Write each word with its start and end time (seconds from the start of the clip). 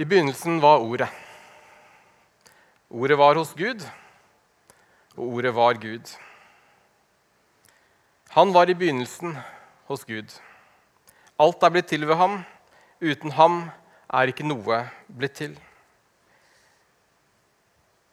I 0.00 0.04
begynnelsen 0.04 0.62
var 0.62 0.78
Ordet. 0.80 1.08
Ordet 2.88 3.18
var 3.18 3.34
hos 3.36 3.50
Gud, 3.52 3.82
og 5.16 5.26
ordet 5.26 5.52
var 5.54 5.76
Gud. 5.76 6.14
Han 8.30 8.54
var 8.54 8.70
i 8.70 8.74
begynnelsen 8.74 9.36
hos 9.90 10.06
Gud. 10.08 10.32
Alt 11.36 11.62
er 11.62 11.76
blitt 11.76 11.92
til 11.92 12.08
ved 12.08 12.16
ham. 12.16 12.40
Uten 13.04 13.36
ham 13.36 13.60
er 14.08 14.32
ikke 14.32 14.48
noe 14.48 14.80
blitt 15.06 15.36
til. 15.36 15.60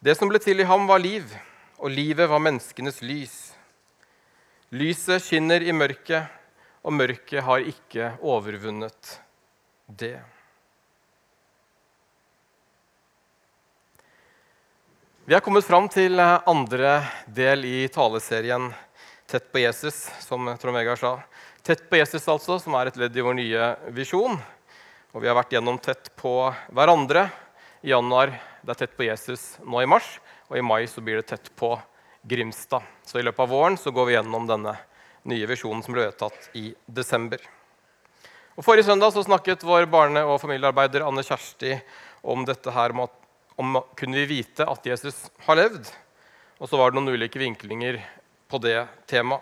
Det 0.03 0.19
som 0.19 0.27
ble 0.27 0.43
til 0.43 0.59
i 0.59 0.67
ham, 0.67 0.91
var 0.91 0.99
liv, 0.99 1.23
og 1.79 1.95
livet 1.95 2.27
var 2.27 2.43
menneskenes 2.43 2.99
lys. 2.99 3.37
Lyset 4.75 5.23
skinner 5.23 5.63
i 5.63 5.71
mørket, 5.71 6.27
og 6.83 6.99
mørket 6.99 7.47
har 7.47 7.63
ikke 7.63 8.17
overvunnet 8.19 9.21
det. 9.87 10.17
Vi 15.27 15.35
er 15.35 15.41
kommet 15.43 15.65
fram 15.67 15.89
til 15.91 16.21
andre 16.23 16.91
del 17.35 17.65
i 17.67 17.79
taleserien 17.91 18.69
Tett 19.27 19.49
på 19.51 19.59
Jesus, 19.59 20.05
som 20.23 20.47
Trond 20.55 20.77
Vegard 20.79 21.01
sa. 21.01 21.09
Tett 21.67 21.81
på 21.89 21.99
Jesus, 21.99 22.23
altså, 22.31 22.55
som 22.63 22.77
er 22.79 22.87
et 22.87 22.99
ledd 23.01 23.19
i 23.19 23.25
vår 23.25 23.35
nye 23.35 23.65
visjon. 23.91 24.39
Og 25.11 25.19
vi 25.19 25.27
har 25.27 25.35
vært 25.35 25.51
gjennom 25.51 25.81
Tett 25.83 26.13
på 26.15 26.31
hverandre 26.71 27.25
i 27.83 27.91
januar. 27.91 28.31
Det 28.63 28.71
er 28.71 28.79
Tett 28.85 28.95
på 28.95 29.03
Jesus 29.09 29.45
nå 29.67 29.83
i 29.83 29.91
mars, 29.97 30.07
og 30.47 30.61
i 30.61 30.63
mai 30.63 30.87
så 30.87 31.03
blir 31.03 31.19
det 31.19 31.27
Tett 31.33 31.51
på 31.59 31.73
Grimstad. 32.23 32.87
Så 33.03 33.19
i 33.19 33.27
løpet 33.27 33.43
av 33.43 33.51
våren 33.51 33.75
så 33.75 33.91
går 33.91 34.07
vi 34.07 34.15
gjennom 34.15 34.47
denne 34.47 34.77
nye 35.27 35.51
visjonen 35.51 35.83
som 35.83 35.91
ble 35.91 36.07
vedtatt 36.07 36.53
i 36.55 36.69
desember. 36.87 37.43
Og 38.55 38.63
Forrige 38.63 38.87
søndag 38.87 39.11
så 39.11 39.27
snakket 39.27 39.67
vår 39.67 39.91
barne- 39.91 40.23
og 40.23 40.39
familiearbeider 40.39 41.03
Anne 41.03 41.27
Kjersti 41.27 41.81
om 42.23 42.47
dette 42.47 42.71
her 42.71 42.95
med 42.95 43.11
at 43.11 43.26
om 43.57 43.79
kunne 43.97 44.21
vi 44.21 44.37
vite 44.37 44.65
at 44.69 44.85
Jesus 44.85 45.27
har 45.47 45.57
levd. 45.57 45.89
Og 46.61 46.69
så 46.69 46.77
var 46.77 46.91
det 46.91 46.99
noen 46.99 47.17
ulike 47.17 47.41
vinklinger 47.41 47.99
på 48.49 48.59
det 48.61 48.79
temaet. 49.09 49.41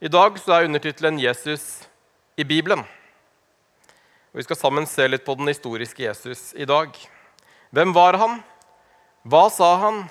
I 0.00 0.12
dag 0.12 0.36
så 0.36 0.52
er 0.52 0.66
undertittelen 0.68 1.18
'Jesus 1.18 1.88
i 2.36 2.44
Bibelen'. 2.44 2.84
Og 2.84 4.36
Vi 4.36 4.42
skal 4.42 4.56
sammen 4.56 4.86
se 4.86 5.08
litt 5.08 5.24
på 5.24 5.34
den 5.34 5.48
historiske 5.48 6.02
Jesus 6.02 6.52
i 6.54 6.64
dag. 6.68 6.92
Hvem 7.72 7.94
var 7.96 8.18
han? 8.20 8.42
Hva 9.24 9.48
sa 9.50 9.76
han? 9.80 10.10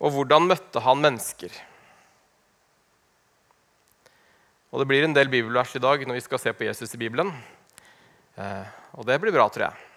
Og 0.00 0.10
hvordan 0.10 0.48
møtte 0.48 0.80
han 0.80 0.98
mennesker? 1.04 1.52
Og 4.72 4.80
Det 4.80 4.88
blir 4.88 5.04
en 5.04 5.14
del 5.14 5.28
bibelvers 5.28 5.76
i 5.76 5.84
dag 5.84 6.00
når 6.08 6.14
vi 6.14 6.24
skal 6.24 6.38
se 6.38 6.52
på 6.52 6.64
Jesus 6.64 6.94
i 6.94 6.98
Bibelen. 6.98 7.28
Eh, 8.36 8.64
og 8.96 9.04
det 9.04 9.20
blir 9.20 9.32
bra, 9.32 9.48
tror 9.52 9.68
jeg. 9.68 9.91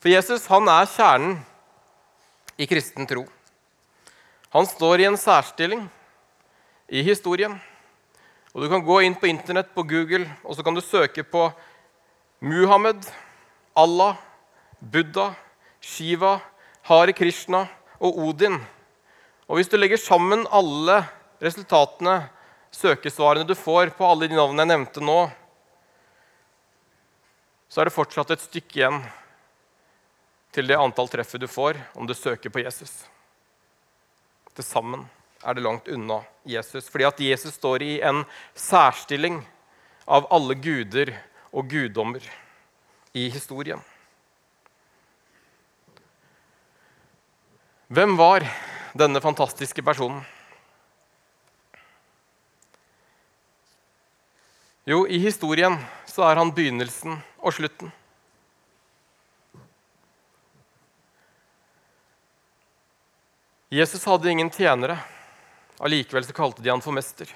For 0.00 0.12
Jesus 0.12 0.44
han 0.52 0.68
er 0.68 0.88
kjernen 0.90 1.38
i 2.60 2.66
kristen 2.68 3.08
tro. 3.08 3.24
Han 4.52 4.68
står 4.68 5.02
i 5.02 5.08
en 5.08 5.18
særstilling 5.20 5.86
i 6.88 7.02
historien. 7.04 7.56
Og 8.52 8.62
Du 8.62 8.68
kan 8.72 8.84
gå 8.84 9.00
inn 9.04 9.16
på 9.16 9.28
Internett 9.28 9.74
på 9.74 9.84
Google 9.84 10.28
og 10.44 10.56
så 10.56 10.64
kan 10.64 10.76
du 10.76 10.80
søke 10.80 11.24
på 11.24 11.48
Muhammed, 12.40 13.04
Allah, 13.76 14.16
Buddha, 14.80 15.34
Shiva, 15.80 16.38
Hare 16.88 17.12
Krishna 17.12 17.66
og 18.00 18.18
Odin. 18.28 18.60
Og 19.48 19.56
Hvis 19.56 19.68
du 19.68 19.76
legger 19.76 20.00
sammen 20.00 20.46
alle 20.52 21.02
resultatene, 21.42 22.28
søkesvarene 22.72 23.48
du 23.48 23.54
får 23.54 23.92
på 23.96 24.04
alle 24.04 24.28
de 24.28 24.36
navnene 24.36 24.64
jeg 24.64 24.72
nevnte 24.72 25.04
nå, 25.04 25.20
så 27.68 27.80
er 27.80 27.88
det 27.88 27.96
fortsatt 27.96 28.30
et 28.32 28.44
stykke 28.44 28.80
igjen 28.80 29.00
til 30.56 30.70
det 30.70 30.78
antall 30.80 31.10
treffer 31.12 31.40
du 31.42 31.48
får 31.50 31.76
om 32.00 32.06
du 32.08 32.14
søker 32.16 32.48
på 32.52 32.62
Jesus. 32.64 33.04
Til 34.56 34.64
sammen 34.64 35.02
er 35.44 35.56
det 35.56 35.64
langt 35.66 35.88
unna 35.92 36.22
Jesus, 36.48 36.88
fordi 36.88 37.04
at 37.04 37.20
Jesus 37.20 37.58
står 37.58 37.84
i 37.84 37.90
en 38.00 38.22
særstilling 38.56 39.42
av 40.08 40.28
alle 40.32 40.56
guder 40.56 41.12
og 41.52 41.68
guddommer 41.68 42.24
i 43.12 43.26
historien. 43.34 43.82
Hvem 47.92 48.16
var 48.18 48.48
denne 48.96 49.20
fantastiske 49.20 49.84
personen? 49.84 50.24
Jo, 54.88 55.04
i 55.04 55.20
historien 55.20 55.76
så 56.08 56.24
er 56.30 56.40
han 56.40 56.54
begynnelsen 56.54 57.20
og 57.42 57.54
slutten. 57.54 57.92
Jesus 63.68 64.04
hadde 64.04 64.30
ingen 64.30 64.50
tjenere. 64.50 64.98
Allikevel 65.78 66.24
så 66.24 66.32
kalte 66.32 66.62
de 66.62 66.70
han 66.70 66.82
for 66.82 66.94
mester. 66.94 67.26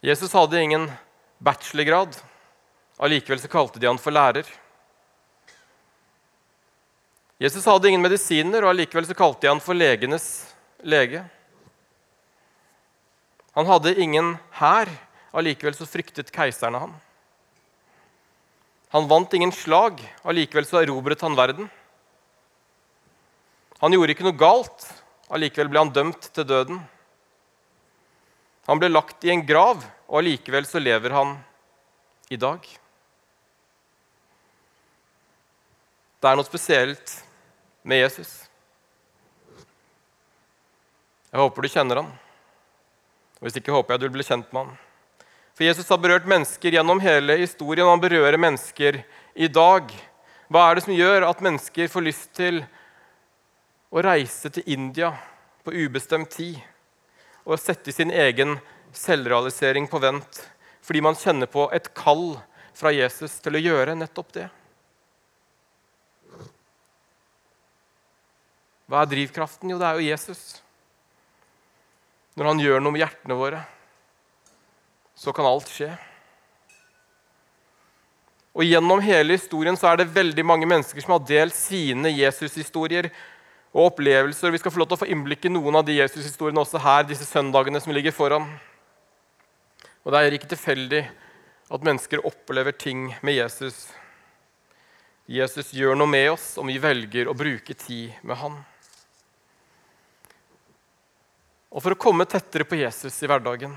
Jesus 0.00 0.32
hadde 0.32 0.62
ingen 0.62 0.86
bachelorgrad. 1.38 2.16
Allikevel 2.96 3.40
så 3.40 3.48
kalte 3.50 3.82
de 3.82 3.88
han 3.90 3.98
for 3.98 4.14
lærer. 4.14 4.46
Jesus 7.42 7.66
hadde 7.66 7.90
ingen 7.90 8.04
medisiner, 8.04 8.62
og 8.64 8.70
allikevel 8.70 9.08
så 9.08 9.16
kalte 9.16 9.44
de 9.44 9.50
han 9.50 9.60
for 9.60 9.76
legenes 9.76 10.28
lege. 10.86 11.24
Han 13.56 13.68
hadde 13.68 13.96
ingen 14.00 14.36
hær, 14.56 14.88
allikevel 15.36 15.76
så 15.76 15.88
fryktet 15.88 16.32
keiserne 16.32 16.80
han. 16.80 16.94
Han 18.94 19.10
vant 19.10 19.34
ingen 19.36 19.52
slag, 19.52 20.00
allikevel 20.24 20.64
så 20.68 20.80
erobret 20.80 21.20
han 21.26 21.36
verden. 21.36 21.68
Han 23.86 23.94
gjorde 23.94 24.16
ikke 24.16 24.24
noe 24.26 24.34
galt. 24.34 24.82
Allikevel 25.30 25.68
ble 25.70 25.78
han 25.78 25.92
dømt 25.94 26.24
til 26.34 26.42
døden. 26.42 26.80
Han 28.66 28.80
ble 28.82 28.88
lagt 28.90 29.22
i 29.22 29.30
en 29.30 29.44
grav, 29.46 29.78
og 30.10 30.18
allikevel 30.18 30.66
så 30.66 30.82
lever 30.82 31.14
han 31.14 31.36
i 32.34 32.38
dag. 32.42 32.66
Det 36.18 36.32
er 36.32 36.40
noe 36.40 36.48
spesielt 36.48 37.14
med 37.86 38.02
Jesus. 38.02 38.34
Jeg 41.30 41.44
håper 41.44 41.62
du 41.62 41.70
kjenner 41.70 42.02
han. 42.02 42.10
Hvis 43.38 43.62
ikke 43.62 43.74
håper 43.76 43.94
jeg 43.94 44.02
du 44.02 44.14
blir 44.18 44.26
kjent 44.26 44.50
med 44.50 44.64
han. 44.64 44.78
For 45.54 45.62
Jesus 45.62 45.94
har 45.94 46.02
berørt 46.02 46.26
mennesker 46.26 46.74
gjennom 46.74 46.98
hele 47.06 47.38
historien, 47.38 47.86
han 47.86 48.02
berører 48.02 48.34
mennesker 48.34 49.04
i 49.38 49.46
dag. 49.46 49.94
Hva 50.50 50.66
er 50.66 50.74
det 50.74 50.88
som 50.88 50.98
gjør 50.98 51.30
at 51.30 51.46
mennesker 51.46 51.92
får 51.92 52.10
lyst 52.10 52.34
til 52.34 52.66
å 53.90 54.02
reise 54.02 54.50
til 54.52 54.66
India 54.66 55.12
på 55.66 55.74
ubestemt 55.74 56.30
tid 56.34 56.58
og 57.46 57.60
sette 57.62 57.94
sin 57.94 58.10
egen 58.10 58.56
selvrealisering 58.96 59.88
på 59.90 60.00
vent 60.02 60.42
fordi 60.86 61.02
man 61.02 61.18
kjenner 61.18 61.50
på 61.50 61.66
et 61.74 61.88
kall 61.98 62.36
fra 62.76 62.92
Jesus 62.94 63.40
til 63.42 63.58
å 63.58 63.62
gjøre 63.62 63.96
nettopp 63.98 64.28
det. 64.36 64.46
Hva 68.86 69.02
er 69.02 69.10
drivkraften? 69.10 69.72
Jo, 69.72 69.80
det 69.80 69.88
er 69.88 69.98
jo 69.98 70.06
Jesus. 70.06 70.42
Når 72.38 72.50
han 72.52 72.60
gjør 72.62 72.84
noe 72.84 72.94
med 72.94 73.02
hjertene 73.02 73.38
våre, 73.38 73.62
så 75.18 75.32
kan 75.34 75.48
alt 75.48 75.72
skje. 75.72 75.88
Og 78.56 78.64
Gjennom 78.64 79.02
hele 79.04 79.36
historien 79.36 79.76
så 79.76 79.90
er 79.90 80.00
det 80.00 80.12
veldig 80.14 80.44
mange 80.46 80.68
mennesker 80.68 81.02
som 81.02 81.16
har 81.16 81.26
delt 81.28 81.56
sine 81.56 82.12
Jesus-historier 82.14 83.10
og 83.76 83.90
opplevelser. 83.90 84.54
Vi 84.54 84.62
skal 84.62 84.72
få 84.72 84.80
lov 84.80 84.88
til 84.88 84.96
å 84.96 85.02
få 85.02 85.10
innblikk 85.12 85.44
i 85.44 85.52
noen 85.52 85.76
av 85.76 85.84
de 85.84 85.98
Jesus-historiene 85.98 86.62
også 86.62 86.80
her 86.80 87.04
disse 87.04 87.28
søndagene 87.28 87.82
som 87.84 87.92
ligger 87.92 88.14
foran. 88.16 88.48
Og 90.06 90.12
Det 90.12 90.22
er 90.22 90.36
ikke 90.36 90.48
tilfeldig 90.54 91.02
at 91.76 91.84
mennesker 91.84 92.24
opplever 92.24 92.72
ting 92.72 93.10
med 93.26 93.36
Jesus. 93.36 93.90
Jesus 95.28 95.74
gjør 95.74 95.98
noe 95.98 96.08
med 96.08 96.30
oss 96.30 96.54
om 96.62 96.70
vi 96.70 96.78
velger 96.80 97.28
å 97.28 97.36
bruke 97.36 97.74
tid 97.74 98.14
med 98.22 98.40
han. 98.40 98.56
Og 101.74 101.82
For 101.82 101.92
å 101.92 102.00
komme 102.00 102.24
tettere 102.24 102.64
på 102.64 102.78
Jesus 102.80 103.18
i 103.20 103.28
hverdagen 103.28 103.74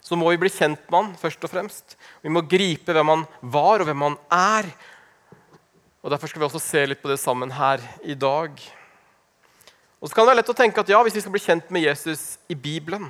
så 0.00 0.16
må 0.18 0.32
vi 0.32 0.40
bli 0.40 0.50
kjent 0.50 0.80
med 0.88 0.96
han 0.96 1.14
først 1.20 1.44
og 1.44 1.52
fremst. 1.52 1.94
Vi 2.24 2.32
må 2.32 2.42
gripe 2.48 2.96
hvem 2.96 3.12
han 3.12 3.24
var, 3.52 3.78
og 3.78 3.86
hvem 3.86 4.06
han 4.08 4.18
er. 4.34 4.72
Og 6.00 6.10
Derfor 6.10 6.32
skal 6.32 6.40
vi 6.40 6.48
også 6.48 6.64
se 6.64 6.86
litt 6.88 7.04
på 7.04 7.12
det 7.12 7.20
sammen 7.20 7.52
her 7.54 7.84
i 8.02 8.16
dag. 8.18 8.56
Og 10.00 10.08
så 10.08 10.16
kan 10.16 10.24
det 10.24 10.32
være 10.32 10.40
lett 10.40 10.52
å 10.52 10.56
tenke 10.56 10.80
at 10.80 10.88
ja, 10.88 11.00
Hvis 11.04 11.18
vi 11.18 11.22
skal 11.24 11.34
bli 11.34 11.42
kjent 11.44 11.72
med 11.72 11.84
Jesus 11.84 12.38
i 12.48 12.56
Bibelen, 12.56 13.06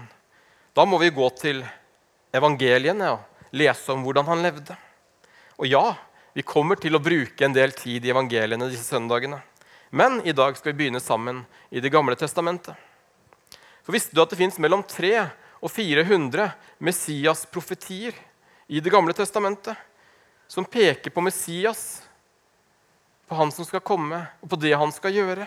da 0.75 0.85
må 0.87 0.99
vi 0.99 1.13
gå 1.15 1.27
til 1.39 1.63
evangeliene 2.35 3.13
og 3.15 3.55
lese 3.55 3.95
om 3.95 4.03
hvordan 4.05 4.27
han 4.31 4.43
levde. 4.43 4.77
Og 5.59 5.67
ja, 5.71 5.85
vi 6.35 6.47
kommer 6.47 6.79
til 6.79 6.95
å 6.95 7.03
bruke 7.03 7.47
en 7.47 7.55
del 7.55 7.75
tid 7.75 8.07
i 8.07 8.13
evangeliene 8.13 8.71
disse 8.71 8.87
søndagene. 8.91 9.41
Men 9.91 10.21
i 10.23 10.35
dag 10.35 10.55
skal 10.59 10.73
vi 10.73 10.85
begynne 10.85 11.03
sammen 11.03 11.45
i 11.71 11.83
Det 11.83 11.91
gamle 11.91 12.15
testamentet. 12.19 12.75
For 13.83 13.95
Visste 13.95 14.15
du 14.15 14.23
at 14.23 14.31
det 14.31 14.39
fins 14.39 14.59
mellom 14.63 14.83
300 14.87 15.31
og 15.61 15.69
400 15.69 16.47
Messias-profetier 16.81 18.15
i 18.71 18.81
Det 18.81 18.91
gamle 18.91 19.13
testamentet? 19.13 19.77
som 20.51 20.65
peker 20.65 21.11
på 21.11 21.21
Messias, 21.21 22.03
på 23.29 23.35
han 23.39 23.53
som 23.55 23.65
skal 23.65 23.83
komme, 23.87 24.19
og 24.43 24.51
på 24.51 24.57
det 24.59 24.73
han 24.75 24.91
skal 24.91 25.15
gjøre. 25.15 25.45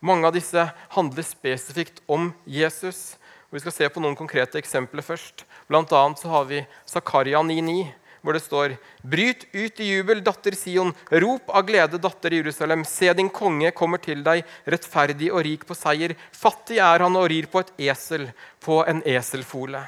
Mange 0.00 0.28
av 0.28 0.34
disse 0.36 0.68
handler 0.92 1.24
spesifikt 1.24 2.02
om 2.06 2.32
Jesus. 2.44 3.16
og 3.48 3.56
Vi 3.56 3.62
skal 3.64 3.72
se 3.72 3.88
på 3.88 4.02
noen 4.02 4.16
konkrete 4.18 4.60
eksempler 4.60 5.04
først. 5.04 5.46
Blant 5.70 5.92
annet 5.92 6.20
så 6.20 6.28
har 6.28 6.44
vi 6.50 6.66
Zakaria 6.84 7.40
9,9, 7.40 7.86
hvor 8.20 8.36
det 8.36 8.42
står 8.44 8.74
Bryt 9.02 9.46
ut 9.54 9.80
i 9.80 9.88
jubel, 9.88 10.20
datter 10.24 10.52
Sion. 10.58 10.92
Rop 11.08 11.48
av 11.48 11.64
glede, 11.68 12.00
datter 12.02 12.36
Jerusalem. 12.36 12.84
Se, 12.84 13.08
din 13.14 13.30
konge 13.32 13.70
kommer 13.72 14.02
til 14.02 14.20
deg, 14.26 14.44
rettferdig 14.66 15.30
og 15.32 15.46
rik 15.46 15.64
på 15.64 15.78
seier. 15.78 16.16
Fattig 16.34 16.82
er 16.82 17.06
han 17.06 17.16
og 17.16 17.30
rir 17.32 17.48
på 17.48 17.62
et 17.64 17.72
esel, 17.88 18.28
på 18.60 18.82
en 18.84 19.00
eselfole. 19.06 19.80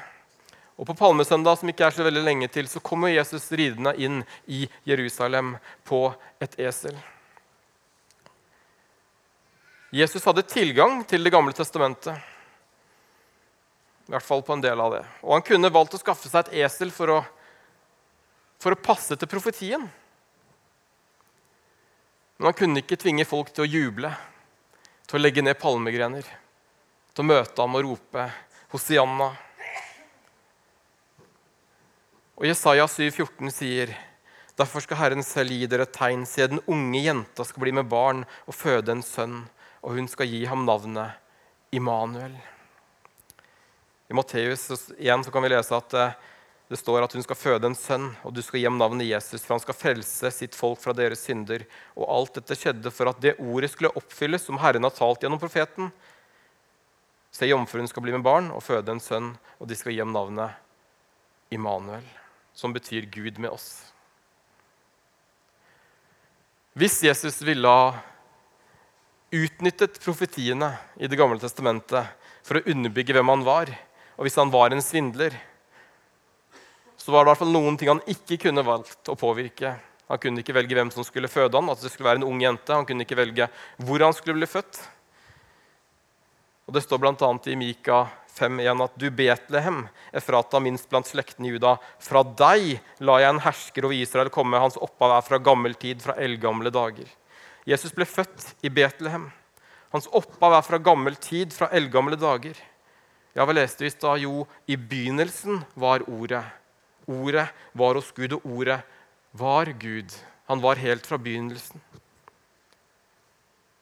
Og 0.79 0.87
På 0.87 0.95
palmesøndag 0.95 1.59
som 1.59 1.69
ikke 1.69 1.85
er 1.85 1.93
så 1.93 2.07
veldig 2.07 2.23
lenge 2.23 2.47
til, 2.47 2.67
så 2.71 2.79
kommer 2.79 3.11
Jesus 3.11 3.51
ridende 3.51 3.93
inn 3.99 4.23
i 4.47 4.63
Jerusalem 4.87 5.57
på 5.83 6.05
et 6.39 6.55
esel. 6.57 6.95
Jesus 9.89 10.25
hadde 10.25 10.45
tilgang 10.45 11.01
til 11.09 11.23
Det 11.23 11.31
gamle 11.33 11.53
testamentet. 11.53 12.13
I 14.05 14.13
hvert 14.13 14.25
fall 14.25 14.41
på 14.45 14.53
en 14.53 14.61
del 14.61 14.81
av 14.81 14.93
det. 14.93 15.03
Og 15.21 15.33
han 15.35 15.45
kunne 15.45 15.71
valgt 15.73 15.95
å 15.97 16.01
skaffe 16.01 16.29
seg 16.29 16.47
et 16.47 16.65
esel 16.65 16.93
for 16.93 17.13
å, 17.13 17.17
for 18.61 18.73
å 18.73 18.81
passe 18.81 19.17
til 19.17 19.29
profetien. 19.29 19.85
Men 22.37 22.49
han 22.49 22.57
kunne 22.57 22.81
ikke 22.81 22.97
tvinge 23.01 23.25
folk 23.29 23.51
til 23.53 23.65
å 23.65 23.69
juble, 23.69 24.13
til 25.09 25.19
å 25.19 25.21
legge 25.21 25.43
ned 25.45 25.59
palmegrener, 25.61 26.25
til 27.13 27.25
å 27.25 27.29
møte 27.29 27.61
ham 27.61 27.77
og 27.77 27.85
rope 27.85 28.25
Hosianna. 28.73 29.29
Og 32.39 32.45
Jesaja 32.47 32.85
7,14 32.85 33.53
sier 33.53 33.97
Derfor 34.59 34.83
skal 34.83 34.99
Herren 34.99 35.23
selv 35.23 35.53
gi 35.55 35.69
dere 35.71 35.85
et 35.87 35.93
tegn, 35.95 36.25
se 36.27 36.43
den 36.51 36.59
unge 36.67 36.99
jenta 36.99 37.45
skal 37.47 37.63
bli 37.63 37.71
med 37.77 37.87
barn 37.87 38.25
og 38.43 38.57
føde 38.57 38.91
en 38.91 39.05
sønn 39.05 39.37
og 39.81 39.95
hun 39.95 40.07
skal 40.11 40.27
gi 40.29 40.43
ham 40.49 40.65
navnet 40.67 41.15
Immanuel. 41.75 42.35
I 44.09 44.17
Matteus 44.17 44.69
1 44.97 45.31
kan 45.31 45.45
vi 45.45 45.51
lese 45.53 45.77
at 45.77 45.93
eh, 45.93 46.17
det 46.69 46.77
står 46.77 47.01
at 47.01 47.13
hun 47.13 47.25
skal 47.25 47.37
føde 47.37 47.65
en 47.69 47.77
sønn, 47.77 48.11
og 48.21 48.33
du 48.33 48.43
skal 48.45 48.59
gi 48.59 48.67
ham 48.67 48.77
navnet 48.77 49.07
Jesus, 49.09 49.41
for 49.41 49.55
han 49.55 49.61
skal 49.63 49.77
frelse 49.77 50.29
sitt 50.33 50.57
folk 50.57 50.77
fra 50.81 50.93
deres 50.93 51.23
synder. 51.25 51.63
Og 51.97 52.05
alt 52.13 52.35
dette 52.37 52.57
skjedde 52.57 52.91
for 52.93 53.09
at 53.09 53.21
det 53.23 53.39
ordet 53.41 53.71
skulle 53.73 53.93
oppfylles 53.97 54.45
som 54.45 54.59
Herren 54.61 54.85
har 54.85 54.93
talt 54.93 55.25
gjennom 55.25 55.41
profeten. 55.41 55.89
Se, 57.33 57.47
jomfruen 57.49 57.89
skal 57.89 58.05
bli 58.05 58.13
med 58.13 58.25
barn 58.25 58.51
og 58.53 58.61
føde 58.65 58.93
en 58.93 59.01
sønn, 59.01 59.31
og 59.57 59.69
de 59.69 59.77
skal 59.77 59.95
gi 59.95 60.01
ham 60.03 60.13
navnet 60.13 60.57
Immanuel, 61.53 62.05
som 62.53 62.73
betyr 62.73 63.09
Gud 63.09 63.41
med 63.41 63.49
oss. 63.49 63.69
Hvis 66.77 67.01
Jesus 67.03 67.41
ville 67.41 67.65
ha 67.65 67.97
utnyttet 69.31 69.99
profetiene 70.03 70.73
i 70.97 71.07
Det 71.07 71.17
gamle 71.19 71.39
testamentet 71.41 72.09
for 72.45 72.59
å 72.59 72.65
underbygge 72.65 73.13
hvem 73.15 73.31
han 73.31 73.45
var. 73.45 73.71
Og 74.17 74.25
hvis 74.25 74.37
han 74.39 74.51
var 74.51 74.73
en 74.73 74.83
svindler, 74.83 75.35
så 76.99 77.13
var 77.13 77.23
det 77.23 77.29
i 77.29 77.31
hvert 77.31 77.43
fall 77.43 77.53
noen 77.53 77.77
ting 77.79 77.91
han 77.91 78.03
ikke 78.09 78.39
kunne 78.45 78.65
valgt 78.65 79.09
å 79.09 79.17
påvirke. 79.19 79.75
Han 80.09 80.21
kunne 80.21 80.41
ikke 80.41 80.55
velge 80.57 80.75
hvem 80.75 80.89
som 80.91 81.05
skulle 81.05 81.29
føde 81.31 81.57
han, 81.57 81.69
at 81.69 81.81
det 81.81 81.91
skulle 81.93 82.09
være 82.09 82.23
en 82.23 82.29
ung 82.31 82.41
jente. 82.41 82.73
Han 82.73 82.87
kunne 82.89 83.05
ikke 83.05 83.19
velge 83.19 83.47
hvor 83.77 84.01
han 84.03 84.15
skulle 84.17 84.41
bli 84.41 84.49
født. 84.49 84.81
Og 86.69 86.75
Det 86.75 86.83
står 86.85 87.01
bl.a. 87.01 87.29
i 87.49 87.57
Mika 87.57 88.03
5,1 88.39 88.83
at 88.85 88.97
du 88.99 89.07
Betlehem, 89.11 89.83
Efrata 90.15 90.61
minst 90.63 90.89
blant 90.89 91.07
slektene 91.09 91.49
i 91.49 91.53
Juda, 91.55 91.75
fra 92.01 92.21
deg 92.23 92.77
la 93.03 93.17
jeg 93.21 93.33
en 93.33 93.41
hersker 93.43 93.87
over 93.87 93.97
Israel 93.97 94.29
komme, 94.33 94.61
hans 94.61 94.77
opphav 94.79 95.17
er 95.17 95.25
fra 95.25 95.41
gammel 95.43 95.75
tid, 95.79 96.01
fra 96.03 96.15
eldgamle 96.21 96.71
dager. 96.73 97.09
Jesus 97.69 97.93
ble 97.93 98.07
født 98.09 98.55
i 98.65 98.71
Betlehem. 98.73 99.27
Hans 99.93 100.09
opphav 100.15 100.55
er 100.57 100.65
fra 100.65 100.79
gammel 100.81 101.17
tid, 101.21 101.53
fra 101.53 101.69
eldgamle 101.75 102.17
dager. 102.17 102.57
Ja, 103.37 103.45
hva 103.45 103.53
leste 103.53 103.85
vi 103.85 103.91
da? 104.01 104.15
Jo, 104.17 104.47
i 104.65 104.77
begynnelsen 104.77 105.61
var 105.77 106.05
Ordet. 106.09 106.43
Ordet 107.09 107.47
var 107.77 107.97
hos 107.97 108.09
Gud, 108.13 108.33
og 108.37 108.45
Ordet 108.45 108.81
var 109.37 109.69
Gud. 109.81 110.13
Han 110.49 110.61
var 110.61 110.81
helt 110.81 111.05
fra 111.05 111.17
begynnelsen. 111.21 111.81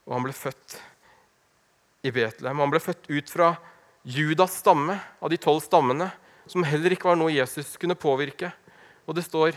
Og 0.08 0.16
han 0.16 0.28
ble 0.28 0.36
født 0.36 0.78
i 2.08 2.12
Betlehem. 2.12 2.60
Han 2.64 2.72
ble 2.72 2.84
født 2.84 3.08
ut 3.08 3.32
fra 3.32 3.54
Judas 4.08 4.60
stamme, 4.62 5.00
av 5.20 5.32
de 5.32 5.40
tolv 5.40 5.64
stammene, 5.64 6.12
som 6.48 6.64
heller 6.64 6.96
ikke 6.96 7.10
var 7.10 7.20
noe 7.20 7.34
Jesus 7.36 7.76
kunne 7.80 7.96
påvirke. 8.00 8.54
Og 9.08 9.16
det 9.16 9.26
står 9.28 9.56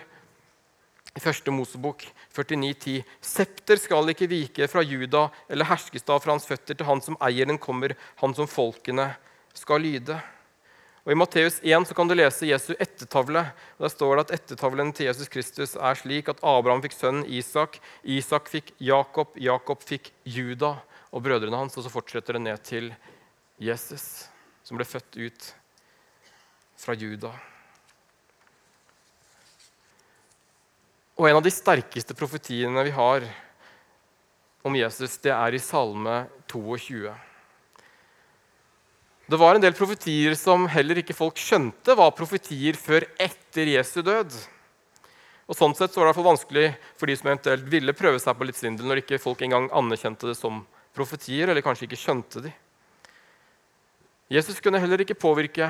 første 1.18 1.50
Mosebok 1.50 2.04
49,10.: 2.36 3.02
Septer 3.20 3.80
skal 3.82 4.12
ikke 4.12 4.28
vike 4.30 4.68
fra 4.70 4.84
Juda 4.86 5.26
eller 5.48 5.66
herskestav 5.66 6.20
fra 6.22 6.36
hans 6.36 6.46
føtter 6.46 6.78
til 6.78 6.86
han 6.86 7.02
som 7.02 7.18
eier 7.20 7.50
den 7.50 7.58
kommer, 7.58 7.96
han 8.22 8.34
som 8.34 8.46
folkene 8.46 9.10
skal 9.58 9.82
lyde. 9.82 10.20
Og 11.04 11.14
I 11.14 11.16
Matteus 11.16 11.56
1 11.64 11.88
så 11.88 11.94
kan 11.96 12.06
du 12.06 12.14
lese 12.14 12.46
Jesu 12.46 12.74
ettertavle. 12.76 13.42
og 13.78 13.86
Der 13.86 13.92
står 13.92 14.16
det 14.16 14.24
at 14.26 14.34
ettertavlen 14.36 14.92
til 14.92 15.08
Jesus 15.08 15.28
Kristus 15.32 15.74
er 15.74 15.96
slik 15.96 16.28
at 16.28 16.42
Abraham 16.44 16.82
fikk 16.84 16.94
sønnen 16.94 17.24
Isak, 17.26 17.80
Isak 18.04 18.50
fikk 18.52 18.74
Jakob, 18.78 19.32
Jakob 19.34 19.82
fikk 19.82 20.12
Juda 20.24 20.76
og 21.10 21.24
brødrene 21.24 21.56
hans. 21.56 21.74
Og 21.74 21.86
så 21.86 21.90
fortsetter 21.90 22.36
det 22.36 22.44
ned 22.44 22.62
til 22.62 22.92
Jesus, 23.58 24.28
som 24.62 24.76
ble 24.76 24.86
født 24.86 25.16
ut 25.16 25.48
fra 26.78 26.94
Juda. 26.94 27.32
Og 31.20 31.26
en 31.28 31.36
av 31.36 31.44
de 31.44 31.50
sterkeste 31.52 32.14
profetiene 32.16 32.80
vi 32.86 32.92
har 32.96 33.26
om 34.64 34.72
Jesus, 34.72 35.18
det 35.20 35.34
er 35.34 35.52
i 35.52 35.60
Salme 35.60 36.22
22. 36.48 37.10
Det 39.28 39.40
var 39.42 39.58
en 39.58 39.60
del 39.60 39.76
profetier 39.76 40.32
som 40.40 40.64
heller 40.72 41.02
ikke 41.02 41.18
folk 41.18 41.36
skjønte 41.36 41.98
var 42.00 42.16
profetier 42.16 42.72
før 42.80 43.04
etter 43.20 43.68
Jesu 43.74 44.00
død. 44.00 44.32
Og 45.44 45.60
Sånn 45.60 45.76
sett 45.76 45.92
så 45.92 46.00
var 46.00 46.08
det 46.08 46.14
iallfall 46.14 46.30
vanskelig 46.30 46.66
for 46.96 47.12
de 47.12 47.20
som 47.20 47.28
eventuelt 47.28 47.68
ville 47.68 47.98
prøve 48.00 48.24
seg 48.24 48.40
på 48.40 48.48
litt 48.48 48.56
svindel, 48.56 48.88
når 48.88 49.04
ikke 49.04 49.20
folk 49.20 49.44
engang 49.44 49.68
anerkjente 49.76 50.32
det 50.32 50.40
som 50.40 50.64
profetier, 50.96 51.52
eller 51.52 51.60
kanskje 51.60 51.84
ikke 51.90 52.00
skjønte 52.00 52.46
de. 52.48 52.56
Jesus 54.32 54.64
kunne 54.64 54.80
heller 54.80 55.04
ikke 55.04 55.20
påvirke 55.20 55.68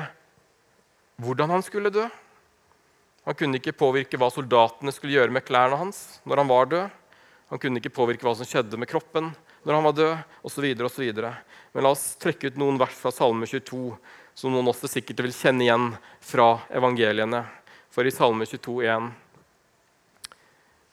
hvordan 1.19 1.57
han 1.57 1.67
skulle 1.67 1.91
dø. 1.91 2.07
Han 3.27 3.37
kunne 3.37 3.59
ikke 3.61 3.75
påvirke 3.77 4.17
hva 4.17 4.31
soldatene 4.33 4.93
skulle 4.95 5.15
gjøre 5.17 5.33
med 5.33 5.45
klærne 5.45 5.77
hans 5.77 6.21
når 6.25 6.41
han 6.41 6.49
var 6.49 6.69
død. 6.71 6.97
Han 7.51 7.61
kunne 7.61 7.81
ikke 7.81 7.93
påvirke 7.93 8.25
hva 8.25 8.33
som 8.37 8.47
skjedde 8.47 8.79
med 8.79 8.89
kroppen 8.89 9.31
når 9.61 9.77
han 9.77 9.85
var 9.85 9.97
død, 9.97 10.21
osv. 10.47 10.65
Men 11.71 11.85
la 11.85 11.91
oss 11.93 12.15
trekke 12.17 12.49
ut 12.49 12.57
noen 12.57 12.79
vers 12.81 12.95
fra 12.97 13.11
Salme 13.13 13.45
22, 13.45 13.91
som 14.33 14.53
noen 14.53 14.71
også 14.71 14.89
sikkert 14.89 15.21
vil 15.21 15.35
kjenne 15.35 15.67
igjen 15.67 15.91
fra 16.25 16.55
evangeliene. 16.73 17.43
For 17.93 18.07
i 18.07 18.13
Salme 18.15 18.47
22, 18.49 18.81
22,1 18.87 19.11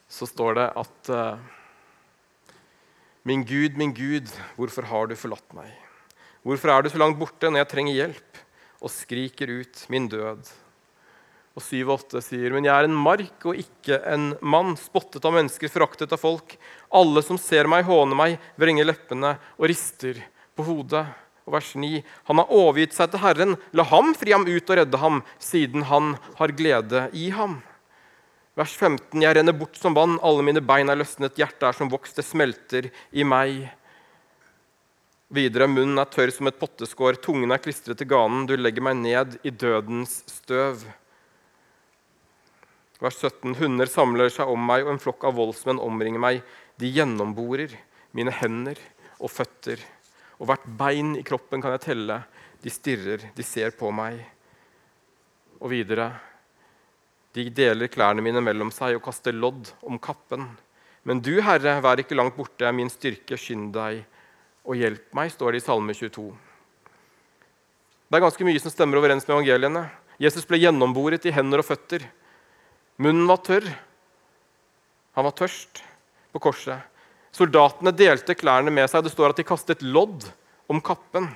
så 0.09 0.27
står 0.27 0.57
det 0.57 0.67
at 0.81 1.11
uh, 1.13 1.37
Min 3.29 3.45
Gud, 3.45 3.77
min 3.77 3.93
Gud, 3.93 4.31
hvorfor 4.57 4.87
har 4.89 5.09
du 5.09 5.17
forlatt 5.21 5.53
meg? 5.53 5.69
Hvorfor 6.47 6.73
er 6.73 6.83
du 6.83 6.89
så 6.89 7.01
langt 7.01 7.19
borte 7.21 7.51
når 7.51 7.61
jeg 7.61 7.71
trenger 7.75 7.99
hjelp, 7.99 8.41
og 8.81 8.95
skriker 8.95 9.53
ut 9.61 9.83
min 9.93 10.09
død? 10.09 10.49
Og 11.59 11.65
7-8 11.65 12.21
sier, 12.23 12.53
Men 12.55 12.69
jeg 12.69 12.71
er 12.71 12.87
en 12.87 12.95
mark 12.95 13.47
og 13.51 13.59
ikke 13.59 13.99
en 14.07 14.31
mann, 14.41 14.77
spottet 14.79 15.25
av 15.27 15.35
mennesker, 15.35 15.71
foraktet 15.73 16.13
av 16.15 16.21
folk. 16.23 16.55
Alle 16.95 17.23
som 17.27 17.41
ser 17.41 17.67
meg, 17.67 17.83
håner 17.89 18.19
meg, 18.19 18.37
vrenger 18.55 18.87
leppene 18.87 19.35
og 19.57 19.67
rister 19.67 20.21
på 20.55 20.67
hodet. 20.69 21.03
Og 21.49 21.57
vers 21.57 21.73
9. 21.75 22.05
Han 22.29 22.43
har 22.43 22.53
overgitt 22.55 22.95
seg 22.95 23.11
til 23.11 23.23
Herren. 23.25 23.57
La 23.75 23.87
ham 23.91 24.13
fri 24.15 24.37
ham 24.37 24.47
ut 24.47 24.71
og 24.71 24.79
redde 24.79 25.01
ham, 25.03 25.23
siden 25.43 25.89
han 25.89 26.13
har 26.39 26.55
glede 26.55 27.09
i 27.17 27.31
ham. 27.35 27.59
Vers 28.59 28.77
15. 28.77 29.19
Jeg 29.23 29.35
renner 29.39 29.57
bort 29.57 29.81
som 29.81 29.97
vann, 29.99 30.19
alle 30.23 30.45
mine 30.47 30.63
bein 30.63 30.93
er 30.93 30.99
løsnet, 31.01 31.39
hjertet 31.39 31.71
er 31.71 31.79
som 31.79 31.91
vokst, 31.91 32.21
det 32.21 32.27
smelter 32.27 32.91
i 33.11 33.27
meg. 33.27 33.67
Videre, 35.35 35.67
munnen 35.71 35.99
er 35.99 36.11
tørr 36.11 36.31
som 36.35 36.51
et 36.51 36.59
potteskår, 36.59 37.19
tungen 37.23 37.51
er 37.55 37.63
klistret 37.63 37.99
til 37.99 38.11
ganen, 38.11 38.47
du 38.47 38.55
legger 38.59 38.85
meg 38.85 38.99
ned 39.03 39.39
i 39.47 39.55
dødens 39.55 40.21
støv. 40.31 40.87
Vers 42.99 43.19
17. 43.23 43.55
Hunder 43.61 43.87
samler 43.87 44.33
seg 44.35 44.51
om 44.51 44.65
meg, 44.67 44.83
og 44.85 44.97
en 44.97 45.03
flokk 45.03 45.29
av 45.29 45.37
voldsmenn 45.39 45.79
omringer 45.83 46.23
meg. 46.23 46.41
De 46.79 46.91
gjennomborer 46.91 47.77
mine 48.17 48.33
hender 48.35 48.81
og 49.19 49.31
føtter. 49.31 49.83
Og 50.39 50.51
hvert 50.51 50.67
bein 50.81 51.15
i 51.19 51.23
kroppen 51.27 51.63
kan 51.63 51.77
jeg 51.77 51.85
telle. 51.87 52.23
De 52.63 52.73
stirrer, 52.75 53.29
de 53.35 53.47
ser 53.47 53.77
på 53.79 53.93
meg. 53.95 54.19
Og 55.63 55.71
videre. 55.71 56.11
De 57.39 57.47
deler 57.55 57.91
klærne 57.93 58.25
mine 58.25 58.43
mellom 58.43 58.73
seg 58.75 58.97
og 58.99 59.05
kaster 59.07 59.37
lodd 59.37 59.71
om 59.87 60.01
kappen. 60.03 60.49
Men 61.07 61.23
du, 61.23 61.37
Herre, 61.45 61.79
vær 61.85 62.03
ikke 62.03 62.19
langt 62.19 62.35
borte, 62.37 62.71
min 62.75 62.91
styrke, 62.91 63.39
skynd 63.39 63.71
deg 63.77 64.03
og 64.69 64.77
hjelp 64.77 65.15
meg, 65.17 65.31
står 65.33 65.55
det 65.55 65.63
i 65.63 65.65
Salme 65.65 65.95
22. 65.97 66.27
Det 68.09 68.19
er 68.19 68.25
ganske 68.25 68.45
mye 68.45 68.61
som 68.61 68.73
stemmer 68.73 68.99
overens 69.01 69.27
med 69.29 69.37
evangeliene. 69.37 69.87
Jesus 70.21 70.47
ble 70.49 70.59
gjennomboret 70.61 71.25
i 71.29 71.33
hender 71.33 71.63
og 71.63 71.69
føtter. 71.69 72.05
Munnen 72.99 73.29
var 73.31 73.39
tørr. 73.47 73.67
Han 75.15 75.27
var 75.27 75.35
tørst 75.39 75.83
på 76.35 76.41
korset. 76.43 76.83
Soldatene 77.35 77.93
delte 77.95 78.35
klærne 78.35 78.73
med 78.75 78.89
seg. 78.91 79.05
Det 79.07 79.13
står 79.15 79.33
at 79.33 79.39
de 79.39 79.47
kastet 79.47 79.85
lodd 79.87 80.27
om 80.71 80.83
kappen. 80.83 81.29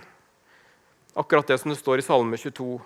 Akkurat 1.18 1.46
det 1.46 1.60
som 1.62 1.70
det 1.70 1.78
står 1.78 2.02
i 2.02 2.06
Salme 2.06 2.38
22. 2.40 2.80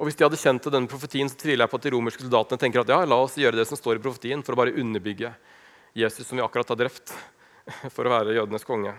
Og 0.00 0.08
Hvis 0.08 0.16
de 0.16 0.24
hadde 0.24 0.40
kjent 0.40 0.62
til 0.64 0.72
denne 0.72 0.88
profetien, 0.88 1.28
så 1.28 1.36
tviler 1.36 1.66
jeg 1.66 1.70
på 1.70 1.78
at 1.78 1.86
de 1.86 1.92
romerske 1.92 2.24
soldatene 2.24 2.62
tenker 2.62 2.80
at 2.80 2.90
ja, 2.90 3.02
la 3.04 3.18
oss 3.20 3.36
gjøre 3.36 3.58
det 3.60 3.66
som 3.68 3.76
står 3.76 3.98
i 3.98 4.02
profetien, 4.02 4.42
for 4.42 4.56
å 4.56 4.60
bare 4.62 4.72
underbygge 4.80 5.34
Jesus, 5.92 6.24
som 6.24 6.40
vi 6.40 6.44
akkurat 6.46 6.72
har 6.72 6.80
drept, 6.80 7.12
for 7.94 8.08
å 8.08 8.14
være 8.14 8.38
jødenes 8.38 8.64
konge. 8.64 8.94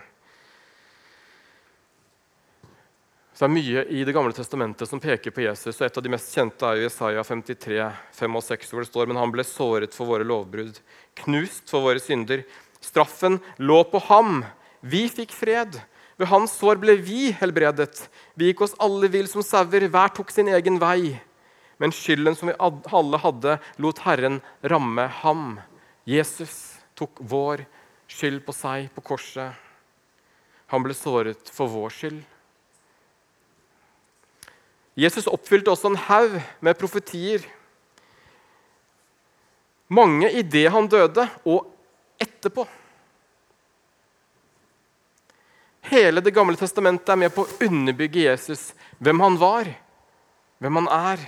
Det 3.32 3.46
er 3.46 3.52
mye 3.52 3.82
i 3.88 4.02
Det 4.04 4.12
gamle 4.12 4.34
testamentet 4.36 4.88
som 4.88 5.00
peker 5.00 5.32
på 5.32 5.42
Jesus. 5.46 5.80
og 5.80 5.86
Et 5.86 5.96
av 5.96 6.04
de 6.04 6.10
mest 6.12 6.34
kjente 6.34 6.66
er 6.68 6.76
jo 6.76 6.84
Jesaja 6.84 7.22
53, 7.24 7.78
5 8.12 8.36
og 8.36 8.44
6, 8.44 8.70
hvor 8.70 8.84
det 8.84 8.90
står 8.90 9.08
men 9.08 9.16
han 9.16 9.32
ble 9.32 9.44
såret 9.48 9.96
for 9.96 10.06
våre 10.06 10.26
lovbrudd, 10.28 10.76
knust 11.24 11.72
for 11.72 11.88
våre 11.88 12.02
synder. 12.02 12.44
Straffen 12.84 13.40
lå 13.56 13.78
på 13.88 14.02
ham. 14.10 14.44
Vi 14.84 15.06
fikk 15.08 15.32
fred. 15.32 15.80
Ved 16.20 16.28
hans 16.28 16.52
sår 16.60 16.76
ble 16.82 16.98
vi 17.00 17.30
helbredet. 17.32 18.04
Vi 18.36 18.50
gikk 18.50 18.66
oss 18.66 18.76
alle 18.78 19.08
vill 19.08 19.30
som 19.30 19.42
sauer, 19.42 19.88
hver 19.88 20.12
tok 20.12 20.30
sin 20.30 20.52
egen 20.52 20.76
vei. 20.82 21.16
Men 21.80 21.90
skylden 21.90 22.36
som 22.36 22.52
vi 22.52 22.58
alle 22.60 23.18
hadde, 23.18 23.56
lot 23.80 24.04
Herren 24.04 24.42
ramme 24.60 25.08
ham. 25.22 25.56
Jesus 26.04 26.76
tok 26.94 27.16
vår 27.18 27.64
skyld 28.12 28.44
på 28.44 28.52
seg 28.54 28.92
på 28.92 29.02
korset. 29.08 29.56
Han 30.68 30.84
ble 30.84 30.94
såret 30.94 31.48
for 31.50 31.72
vår 31.72 31.96
skyld. 31.96 32.20
Jesus 34.98 35.28
oppfylte 35.30 35.72
også 35.72 35.92
en 35.92 36.00
haug 36.08 36.36
med 36.60 36.78
profetier. 36.78 37.44
Mange 39.92 40.28
i 40.32 40.42
det 40.44 40.66
han 40.72 40.88
døde, 40.88 41.26
og 41.44 41.68
etterpå. 42.20 42.66
Hele 45.92 46.20
Det 46.20 46.34
gamle 46.34 46.56
testamentet 46.56 47.08
er 47.08 47.18
med 47.20 47.32
på 47.34 47.44
å 47.44 47.56
underbygge 47.66 48.26
Jesus, 48.28 48.72
hvem 49.02 49.20
han 49.20 49.38
var, 49.40 49.68
hvem 50.62 50.78
han 50.80 50.88
er. 50.88 51.24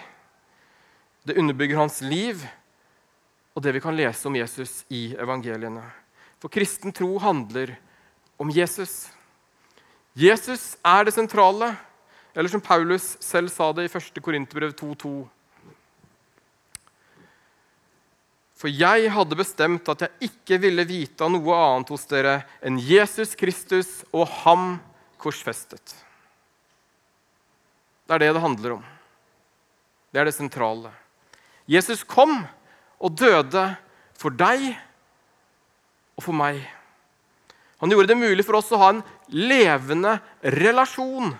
Det 1.24 1.36
underbygger 1.40 1.80
hans 1.80 2.00
liv 2.04 2.44
og 3.54 3.62
det 3.62 3.74
vi 3.76 3.82
kan 3.82 3.96
lese 3.96 4.26
om 4.28 4.36
Jesus 4.36 4.82
i 4.90 5.14
evangeliene. 5.20 5.82
For 6.42 6.52
kristen 6.52 6.92
tro 6.92 7.16
handler 7.22 7.76
om 8.40 8.50
Jesus. 8.50 9.08
Jesus 10.14 10.74
er 10.84 11.06
det 11.06 11.14
sentrale. 11.14 11.74
Eller 12.34 12.50
som 12.50 12.60
Paulus 12.60 13.14
selv 13.22 13.52
sa 13.52 13.70
det 13.72 13.86
i 13.86 13.90
1. 13.90 14.18
Korinterbrev 14.22 14.74
2,2. 14.74 15.12
For 18.58 18.72
jeg 18.72 19.10
hadde 19.12 19.38
bestemt 19.38 19.88
at 19.92 20.06
jeg 20.06 20.30
ikke 20.30 20.58
ville 20.62 20.86
vite 20.88 21.26
av 21.26 21.30
noe 21.34 21.58
annet 21.58 21.90
hos 21.94 22.06
dere 22.10 22.40
enn 22.64 22.78
Jesus 22.80 23.34
Kristus 23.38 24.02
og 24.14 24.26
ham 24.42 24.78
korsfestet. 25.20 25.94
Det 28.04 28.16
er 28.16 28.24
det 28.24 28.34
det 28.36 28.44
handler 28.44 28.76
om. 28.78 28.84
Det 30.10 30.22
er 30.22 30.28
det 30.28 30.36
sentrale. 30.36 30.90
Jesus 31.70 32.02
kom 32.06 32.42
og 32.98 33.14
døde 33.18 33.66
for 34.18 34.34
deg 34.34 34.72
og 36.14 36.26
for 36.26 36.36
meg. 36.36 36.60
Han 37.82 37.92
gjorde 37.92 38.12
det 38.12 38.20
mulig 38.20 38.44
for 38.46 38.58
oss 38.60 38.72
å 38.72 38.80
ha 38.80 38.90
en 38.94 39.02
levende 39.28 40.18
relasjon 40.56 41.34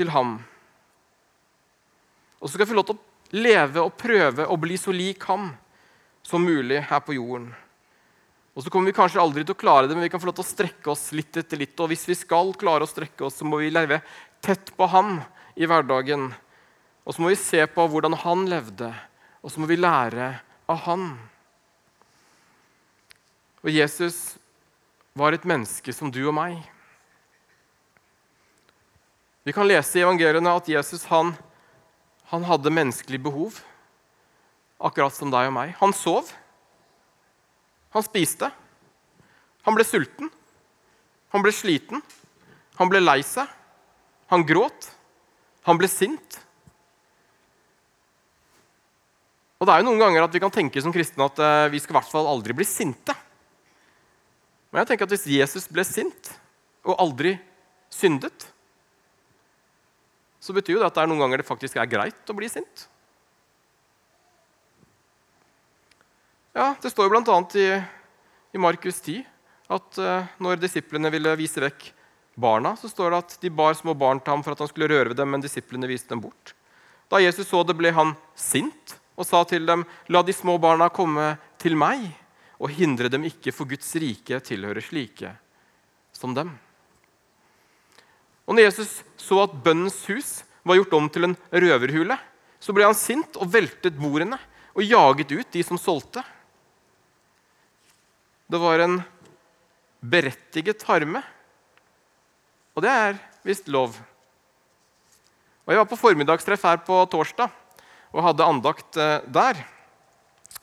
til 0.00 0.12
ham. 0.14 0.38
Og 2.40 2.48
så 2.48 2.54
skal 2.56 2.64
vi 2.64 2.72
få 2.72 2.80
lov 2.80 2.88
til 2.88 2.98
å 2.98 3.40
leve 3.40 3.84
og 3.84 3.98
prøve 4.00 4.48
å 4.48 4.58
bli 4.60 4.78
så 4.80 4.94
lik 4.94 5.24
ham 5.28 5.52
som 6.26 6.44
mulig 6.44 6.80
her 6.88 7.02
på 7.04 7.14
jorden. 7.16 7.50
Og 8.56 8.64
så 8.64 8.72
kommer 8.72 8.90
vi 8.90 8.96
kanskje 8.96 9.20
aldri 9.22 9.44
til 9.44 9.54
å 9.54 9.60
klare 9.60 9.86
det, 9.86 9.94
men 9.94 10.04
vi 10.04 10.10
kan 10.12 10.20
få 10.20 10.28
lov 10.28 10.40
til 10.40 10.44
å 10.44 10.50
strekke 10.50 10.90
oss 10.92 11.10
litt 11.16 11.36
etter 11.38 11.60
litt. 11.60 11.76
Og 11.78 11.92
hvis 11.92 12.08
vi 12.08 12.16
skal 12.18 12.50
klare 12.58 12.84
å 12.84 12.90
strekke 12.90 13.28
oss, 13.28 13.38
så 13.38 13.46
må 13.46 13.60
vi 13.62 13.70
leve 13.72 14.00
tett 14.42 14.72
på 14.76 14.88
ham 14.90 15.20
i 15.54 15.68
hverdagen. 15.68 16.30
Og 17.06 17.14
så 17.14 17.22
må 17.22 17.30
vi 17.30 17.38
se 17.40 17.62
på 17.70 17.86
hvordan 17.92 18.18
han 18.24 18.44
levde, 18.50 18.90
og 19.40 19.52
så 19.52 19.62
må 19.62 19.70
vi 19.70 19.78
lære 19.80 20.32
av 20.70 20.82
han. 20.88 21.06
Og 23.62 23.70
Jesus 23.72 24.40
var 25.16 25.36
et 25.36 25.46
menneske 25.48 25.94
som 25.94 26.10
du 26.12 26.22
og 26.26 26.34
meg. 26.36 26.58
Vi 29.50 29.54
kan 29.54 29.66
lese 29.66 29.98
i 29.98 30.02
evangeliene 30.04 30.50
at 30.54 30.68
Jesus 30.70 31.08
han, 31.10 31.32
han 32.30 32.44
hadde 32.46 32.70
menneskelig 32.70 33.18
behov, 33.18 33.56
akkurat 34.78 35.10
som 35.10 35.32
deg 35.32 35.48
og 35.48 35.56
meg. 35.56 35.72
Han 35.80 35.90
sov. 35.90 36.28
Han 37.90 38.04
spiste. 38.06 38.46
Han 39.66 39.74
ble 39.74 39.82
sulten. 39.82 40.30
Han 41.34 41.42
ble 41.42 41.50
sliten. 41.50 41.98
Han 42.78 42.92
ble 42.92 43.00
lei 43.02 43.16
seg. 43.26 43.50
Han 44.30 44.46
gråt. 44.46 44.86
Han 45.66 45.82
ble 45.82 45.90
sint. 45.90 46.38
Og 49.58 49.66
det 49.66 49.74
er 49.74 49.82
jo 49.82 49.88
noen 49.88 50.04
ganger 50.04 50.28
at 50.28 50.38
Vi 50.38 50.44
kan 50.46 50.54
tenke 50.54 50.78
som 50.86 50.94
kristne 50.94 51.26
at 51.26 51.42
uh, 51.42 51.66
vi 51.74 51.82
skal 51.82 51.96
i 51.96 51.98
hvert 51.98 52.12
fall 52.14 52.30
aldri 52.36 52.54
bli 52.54 52.68
sinte. 52.70 53.18
Men 54.70 54.84
jeg 54.84 54.92
tenker 54.92 55.10
at 55.10 55.18
hvis 55.18 55.26
Jesus 55.42 55.66
ble 55.66 55.82
sint 55.90 56.36
og 56.86 56.94
aldri 57.02 57.34
syndet, 57.90 58.46
så 60.40 60.56
betyr 60.56 60.78
jo 60.78 60.80
det 60.80 60.88
at 60.88 60.96
det 60.96 61.04
er 61.04 61.10
noen 61.10 61.20
ganger 61.20 61.42
det 61.42 61.48
faktisk 61.48 61.76
er 61.76 61.88
greit 61.90 62.32
å 62.32 62.36
bli 62.36 62.48
sint. 62.48 62.86
Ja, 66.56 66.74
Det 66.82 66.90
står 66.90 67.06
jo 67.06 67.12
bl.a. 67.14 67.36
I, 67.54 67.68
i 68.56 68.60
Markus 68.60 68.98
10 69.04 69.20
at 69.70 70.00
uh, 70.02 70.30
når 70.42 70.58
disiplene 70.64 71.12
ville 71.12 71.36
vise 71.38 71.62
vekk 71.62 71.92
barna, 72.40 72.72
så 72.78 72.88
står 72.90 73.12
det 73.12 73.20
at 73.20 73.36
de 73.44 73.52
bar 73.54 73.76
små 73.78 73.94
barn 73.94 74.18
til 74.18 74.34
ham 74.34 74.42
for 74.42 74.56
at 74.56 74.62
han 74.64 74.70
skulle 74.70 74.88
røre 74.90 75.12
ved 75.12 75.20
dem, 75.20 75.30
men 75.30 75.44
disiplene 75.44 75.90
viste 75.90 76.10
dem 76.10 76.22
bort. 76.24 76.54
Da 77.10 77.20
Jesus 77.22 77.50
så 77.50 77.62
det, 77.66 77.76
ble 77.78 77.92
han 77.94 78.14
sint 78.38 78.96
og 79.20 79.26
sa 79.28 79.42
til 79.44 79.66
dem, 79.68 79.84
'La 80.08 80.22
de 80.24 80.32
små 80.32 80.56
barna 80.58 80.88
komme 80.88 81.36
til 81.60 81.76
meg, 81.76 82.08
og 82.58 82.72
hindre 82.72 83.10
dem 83.12 83.26
ikke, 83.28 83.52
for 83.52 83.68
Guds 83.68 83.92
rike 84.00 84.40
tilhører 84.40 84.80
slike 84.80 85.36
som 86.16 86.34
dem.' 86.34 86.56
Og 88.50 88.56
når 88.58 88.66
Jesus 88.66 88.96
så 89.14 89.44
at 89.44 89.52
bønnens 89.62 90.00
hus 90.10 90.40
var 90.66 90.80
gjort 90.80 90.94
om 90.98 91.06
til 91.06 91.28
en 91.28 91.36
røverhule, 91.54 92.16
så 92.58 92.74
ble 92.74 92.88
han 92.88 92.98
sint 92.98 93.38
og 93.38 93.46
veltet 93.54 93.94
bordene 93.94 94.40
og 94.74 94.82
jaget 94.82 95.30
ut 95.30 95.52
de 95.54 95.62
som 95.62 95.78
solgte. 95.78 96.24
Det 98.50 98.58
var 98.58 98.82
en 98.82 98.98
berettiget 100.02 100.82
harme, 100.88 101.22
og 102.74 102.82
det 102.82 102.90
er 102.90 103.20
visst 103.46 103.70
lov. 103.70 103.94
Og 105.62 105.70
Jeg 105.70 105.78
var 105.78 105.86
på 105.86 106.00
formiddagstreff 106.00 106.66
her 106.66 106.82
på 106.82 107.04
torsdag 107.12 107.54
og 108.10 108.24
hadde 108.26 108.48
andakt 108.50 108.98
eh, 108.98 109.20
der, 109.30 109.62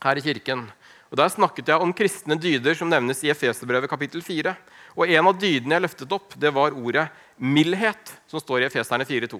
her 0.03 0.19
i 0.19 0.25
kirken. 0.25 0.67
Og 1.07 1.15
Der 1.15 1.31
snakket 1.31 1.71
jeg 1.71 1.79
om 1.79 1.95
kristne 1.95 2.35
dyder 2.35 2.75
som 2.75 2.91
nevnes 2.91 3.23
i 3.23 3.31
Efeserbrevet 3.31 3.87
kapittel 3.87 4.19
4. 4.19 4.51
Og 4.97 5.11
En 5.13 5.29
av 5.29 5.37
dydene 5.37 5.77
jeg 5.77 5.85
løftet 5.85 6.13
opp, 6.15 6.33
det 6.33 6.49
var 6.53 6.73
ordet 6.73 7.05
mildhet, 7.37 8.15
som 8.25 8.41
står 8.41 8.63
i 8.63 8.67
Efeserne 8.67 9.05
4.2. 9.05 9.39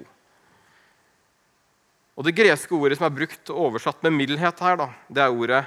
Og 2.17 2.25
Det 2.25 2.35
greske 2.37 2.73
ordet 2.77 2.97
som 2.97 3.07
er 3.07 3.17
brukt 3.17 3.49
og 3.53 3.63
oversatt 3.69 4.05
med 4.05 4.15
mildhet 4.17 4.61
her, 4.61 4.77
da, 4.77 4.87
det 5.09 5.23
er 5.23 5.33
ordet 5.33 5.63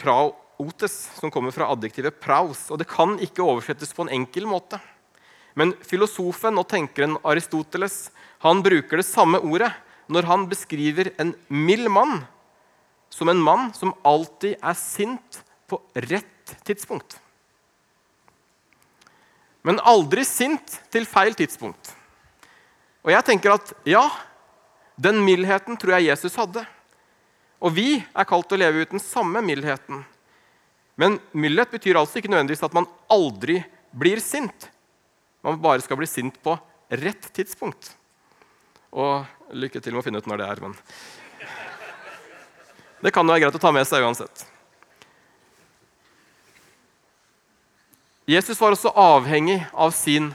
praotes, 0.00 0.96
som 1.18 1.30
kommer 1.34 1.54
fra 1.54 1.68
adjektivet 1.74 2.18
praus. 2.22 2.68
Og 2.70 2.78
Det 2.78 2.88
kan 2.90 3.18
ikke 3.22 3.42
oversettes 3.42 3.94
på 3.94 4.06
en 4.06 4.14
enkel 4.20 4.46
måte. 4.50 4.80
Men 5.58 5.74
filosofen 5.82 6.58
og 6.58 6.68
tenkeren 6.70 7.18
Aristoteles 7.26 8.10
han 8.46 8.62
bruker 8.62 9.00
det 9.00 9.06
samme 9.08 9.40
ordet 9.42 9.72
når 10.10 10.26
han 10.30 10.46
beskriver 10.50 11.10
en 11.20 11.34
mild 11.50 11.90
mann 11.90 12.22
som 13.10 13.28
en 13.28 13.42
mann 13.42 13.72
som 13.74 13.92
alltid 14.06 14.56
er 14.62 14.78
sint 14.78 15.42
på 15.70 15.80
rett 16.06 16.54
tidspunkt. 16.66 17.18
Men 19.66 19.80
aldri 19.84 20.24
sint 20.24 20.78
til 20.92 21.06
feil 21.08 21.36
tidspunkt. 21.36 21.92
Og 23.04 23.12
jeg 23.12 23.24
tenker 23.26 23.54
at 23.56 23.72
ja, 23.88 24.04
den 25.00 25.20
mildheten 25.24 25.78
tror 25.80 25.96
jeg 25.96 26.10
Jesus 26.10 26.36
hadde. 26.40 26.64
Og 27.60 27.74
vi 27.76 28.00
er 28.00 28.28
kalt 28.28 28.48
til 28.48 28.56
å 28.56 28.62
leve 28.62 28.84
ut 28.84 28.94
den 28.94 29.02
samme 29.02 29.42
mildheten. 29.44 30.02
Men 31.00 31.16
mildhet 31.32 31.72
betyr 31.72 31.96
altså 32.00 32.20
ikke 32.20 32.32
nødvendigvis 32.32 32.64
at 32.66 32.76
man 32.76 32.88
aldri 33.12 33.60
blir 33.96 34.20
sint. 34.20 34.68
Man 35.44 35.60
bare 35.60 35.80
skal 35.84 35.96
bli 36.00 36.08
sint 36.08 36.36
på 36.44 36.56
rett 37.00 37.30
tidspunkt. 37.36 37.94
Og 38.90 39.24
lykke 39.56 39.80
til 39.80 39.94
med 39.94 40.02
å 40.02 40.04
finne 40.04 40.20
ut 40.20 40.28
når 40.28 40.42
det 40.42 40.48
er, 40.50 40.62
men 40.64 40.76
Det 43.00 43.12
kan 43.16 43.24
jo 43.24 43.32
være 43.32 43.46
greit 43.46 43.56
å 43.56 43.62
ta 43.62 43.70
med 43.72 43.86
seg 43.88 44.04
uansett. 44.04 44.44
Jesus 48.28 48.60
var 48.60 48.74
også 48.74 48.92
avhengig 48.94 49.60
av 49.72 49.94
sin 49.96 50.30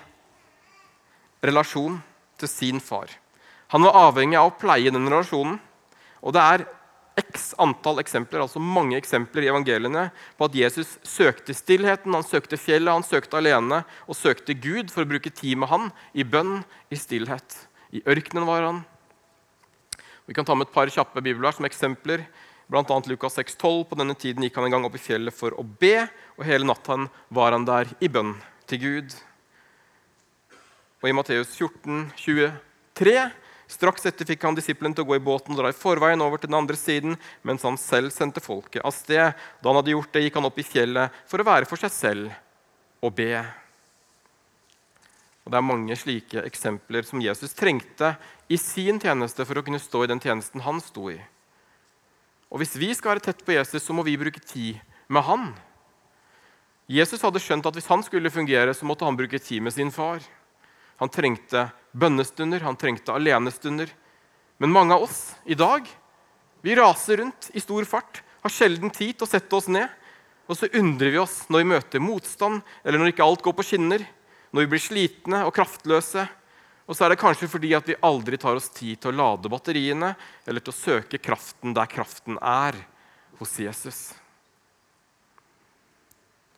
relasjon 1.46 2.00
til 2.40 2.52
sin 2.52 2.82
far. 2.84 3.12
Han 3.74 3.86
var 3.86 3.98
avhengig 4.08 4.38
av 4.40 4.52
å 4.52 4.58
pleie 4.60 4.92
den 4.94 5.08
relasjonen. 5.10 5.60
Og 6.26 6.34
det 6.36 6.42
er 6.42 6.66
x 7.16 7.54
antall 7.62 8.02
eksempler, 8.02 8.42
altså 8.44 8.60
mange 8.60 8.98
eksempler 9.00 9.46
i 9.46 9.50
evangeliene 9.52 10.10
på 10.36 10.50
at 10.50 10.58
Jesus 10.58 10.98
søkte 11.08 11.56
stillheten, 11.56 12.12
han 12.12 12.26
søkte 12.28 12.60
fjellet, 12.60 12.92
han 12.92 13.06
søkte 13.08 13.40
alene 13.40 13.84
og 14.04 14.18
søkte 14.20 14.58
Gud 14.58 14.92
for 14.92 15.06
å 15.06 15.10
bruke 15.14 15.32
tid 15.32 15.62
med 15.62 15.72
han 15.72 15.88
i 16.12 16.26
bønn, 16.28 16.60
i 16.92 17.00
stillhet. 17.00 17.56
I 17.96 18.04
ørkenen 18.04 18.48
var 18.50 18.68
han. 18.68 18.84
Vi 20.26 20.36
kan 20.36 20.48
ta 20.48 20.58
med 20.58 20.68
et 20.68 20.76
par 20.76 20.92
kjappe 20.92 21.24
bibler 21.24 21.56
som 21.56 21.68
eksempler. 21.68 22.26
Annet 22.74 23.08
Lukas 23.08 23.38
6,12. 23.38 23.84
På 23.90 23.96
denne 24.00 24.16
tiden 24.18 24.44
gikk 24.44 24.58
han 24.58 24.68
en 24.68 24.78
gang 24.78 24.86
opp 24.88 24.98
i 24.98 25.02
fjellet 25.02 25.36
for 25.36 25.54
å 25.60 25.64
be, 25.64 26.08
og 26.38 26.46
hele 26.48 26.66
natten 26.66 27.08
var 27.30 27.54
han 27.54 27.68
der 27.68 27.92
i 28.02 28.10
bønn 28.10 28.36
til 28.70 28.82
Gud. 28.82 29.16
Og 31.04 31.10
i 31.10 31.16
Matteus 31.16 31.54
14, 31.54 32.12
23 32.18 33.18
Straks 33.66 34.06
etter 34.06 34.28
fikk 34.30 34.44
han 34.46 34.54
disippelen 34.58 34.94
til 34.94 35.02
å 35.02 35.10
gå 35.10 35.16
i 35.18 35.24
båten 35.26 35.56
og 35.56 35.58
dra 35.58 35.72
i 35.72 35.78
forveien 35.78 36.22
over 36.22 36.38
til 36.38 36.52
den 36.52 36.58
andre 36.60 36.78
siden, 36.78 37.16
mens 37.42 37.66
han 37.66 37.80
selv 37.82 38.14
sendte 38.14 38.44
folket 38.44 38.86
av 38.86 38.94
sted. 38.94 39.34
Da 39.34 39.70
han 39.70 39.80
hadde 39.80 39.96
gjort 39.96 40.12
det, 40.14 40.22
gikk 40.26 40.38
han 40.38 40.48
opp 40.50 40.60
i 40.62 40.66
fjellet 40.68 41.22
for 41.26 41.42
å 41.42 41.48
være 41.48 41.70
for 41.70 41.82
seg 41.82 41.94
selv 41.94 42.36
og 43.02 43.16
be. 43.18 43.32
Og 45.46 45.54
Det 45.54 45.58
er 45.58 45.66
mange 45.66 45.98
slike 45.98 46.46
eksempler 46.46 47.06
som 47.06 47.22
Jesus 47.22 47.58
trengte 47.58 48.16
i 48.50 48.58
sin 48.62 49.02
tjeneste 49.02 49.46
for 49.46 49.58
å 49.58 49.66
kunne 49.66 49.82
stå 49.82 50.04
i 50.06 50.12
den 50.14 50.22
tjenesten 50.22 50.62
han 50.66 50.82
sto 50.82 51.10
i. 51.14 51.20
Og 52.52 52.62
Hvis 52.62 52.76
vi 52.78 52.94
skal 52.94 53.16
være 53.16 53.26
tett 53.30 53.46
på 53.46 53.56
Jesus, 53.56 53.84
så 53.84 53.94
må 53.94 54.06
vi 54.06 54.18
bruke 54.18 54.40
tid 54.40 54.80
med 55.10 55.26
han. 55.26 55.54
Jesus 56.86 57.24
hadde 57.26 57.42
skjønt 57.42 57.66
at 57.66 57.74
hvis 57.74 57.90
han 57.90 58.04
skulle 58.06 58.32
fungere, 58.34 58.74
så 58.74 58.86
måtte 58.86 59.06
han 59.08 59.18
bruke 59.18 59.42
tid 59.42 59.64
med 59.66 59.74
sin 59.74 59.92
far. 59.92 60.22
Han 61.02 61.12
trengte 61.12 61.68
bønnestunder, 61.98 62.62
han 62.62 62.78
trengte 62.78 63.16
alenestunder. 63.16 63.90
Men 64.62 64.72
mange 64.72 64.96
av 64.96 65.04
oss 65.08 65.34
i 65.44 65.58
dag 65.58 65.88
vi 66.66 66.76
raser 66.78 67.20
rundt 67.22 67.52
i 67.54 67.62
stor 67.62 67.86
fart, 67.86 68.24
har 68.42 68.54
sjelden 68.54 68.90
tid 68.94 69.18
til 69.18 69.26
å 69.26 69.30
sette 69.30 69.58
oss 69.58 69.68
ned. 69.70 69.90
Og 70.50 70.58
så 70.58 70.70
undrer 70.78 71.12
vi 71.14 71.20
oss 71.22 71.44
når 71.50 71.62
vi 71.62 71.72
møter 71.74 72.02
motstand, 72.02 72.62
eller 72.86 73.02
når 73.02 73.12
ikke 73.12 73.26
alt 73.26 73.44
går 73.46 73.54
på 73.58 73.66
skinner, 73.66 74.06
når 74.54 74.66
vi 74.66 74.72
blir 74.72 74.82
slitne 74.82 75.44
og 75.46 75.54
kraftløse. 75.58 76.28
Og 76.86 76.94
så 76.94 77.06
er 77.06 77.14
det 77.14 77.22
kanskje 77.22 77.50
fordi 77.50 77.72
at 77.74 77.88
vi 77.90 77.98
aldri 78.06 78.38
tar 78.38 78.58
oss 78.60 78.70
tid 78.74 79.00
til 79.02 79.14
å 79.14 79.18
lade 79.18 79.50
batteriene 79.50 80.12
eller 80.46 80.62
til 80.62 80.74
å 80.74 80.78
søke 80.78 81.22
kraften 81.22 81.74
der 81.74 81.90
kraften 81.90 82.38
er, 82.42 82.78
hos 83.36 83.58
Jesus. 83.60 84.14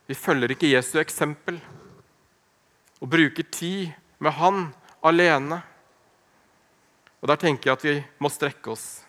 Vi 0.08 0.16
følger 0.16 0.54
ikke 0.54 0.70
Jesu 0.70 1.00
eksempel 1.02 1.58
og 3.02 3.10
bruker 3.10 3.48
tid 3.50 3.96
med 4.24 4.36
Han 4.38 4.68
alene. 5.02 5.62
Og 7.22 7.28
Der 7.32 7.42
tenker 7.42 7.72
jeg 7.72 7.78
at 7.78 7.86
vi 7.88 7.96
må 8.22 8.30
strekke 8.30 8.72
oss. 8.72 9.02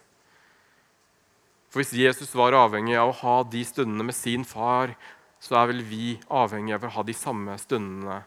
For 1.68 1.82
Hvis 1.82 1.92
Jesus 1.92 2.32
var 2.34 2.56
avhengig 2.56 2.96
av 2.96 3.12
å 3.12 3.18
ha 3.20 3.36
de 3.44 3.62
stundene 3.68 4.08
med 4.08 4.16
sin 4.16 4.46
far, 4.48 4.96
så 5.38 5.60
er 5.60 5.70
vel 5.70 5.84
vi 5.84 6.16
avhengig 6.32 6.74
av 6.74 6.88
å 6.88 6.94
ha 6.96 7.04
de 7.06 7.14
samme 7.14 7.54
stundene 7.60 8.22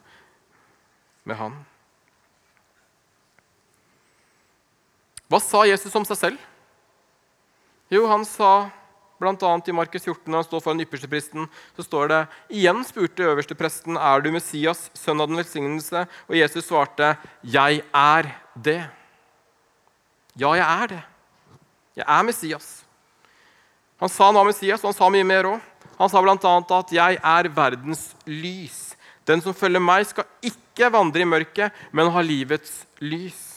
med 1.25 1.37
han. 1.37 1.57
Hva 5.31 5.39
sa 5.39 5.63
Jesus 5.63 5.95
om 5.95 6.03
seg 6.03 6.17
selv? 6.19 6.47
Jo, 7.91 8.03
han 8.11 8.25
sa 8.27 8.67
Bl.a. 9.21 9.51
i 9.67 9.75
Markus 9.75 10.03
14, 10.03 10.25
når 10.25 10.41
han 10.41 10.47
står 10.47 10.61
foran 10.65 10.81
ypperstepresten, 10.81 11.45
så 11.77 11.83
står 11.85 12.09
det 12.09 12.19
igjen 12.57 12.81
spurte 12.87 13.27
øverstepresten, 13.29 13.99
er 14.01 14.23
du 14.23 14.31
Messias, 14.33 14.87
sønn 14.97 15.21
av 15.21 15.29
den 15.29 15.37
velsignelse? 15.37 16.07
Og 16.25 16.39
Jesus 16.39 16.65
svarte, 16.65 17.13
jeg 17.45 17.83
er 17.93 18.31
det. 18.55 18.79
Ja, 20.33 20.55
jeg 20.57 20.65
er 20.65 20.93
det. 20.95 21.01
Jeg 22.01 22.07
er 22.07 22.25
Messias. 22.25 22.71
Han 24.01 24.09
sa 24.09 24.31
han 24.31 24.39
var 24.39 24.49
Messias, 24.49 24.81
og 24.81 24.89
han 24.89 24.97
sa 24.97 25.11
mye 25.13 25.27
mer 25.27 25.51
òg. 25.51 25.69
Han 26.01 26.09
sa 26.09 26.25
bl.a. 26.25 26.35
at 26.79 26.91
'jeg 26.97 27.19
er 27.21 27.53
verdens 27.53 28.15
lys'. 28.25 28.95
Den 29.25 29.41
som 29.41 29.53
følger 29.53 29.79
meg, 29.79 30.07
skal 30.07 30.25
ikke 30.41 30.89
vandre 30.89 31.21
i 31.21 31.29
mørket, 31.29 31.71
men 31.93 32.09
ha 32.09 32.21
livets 32.25 32.87
lys. 32.99 33.50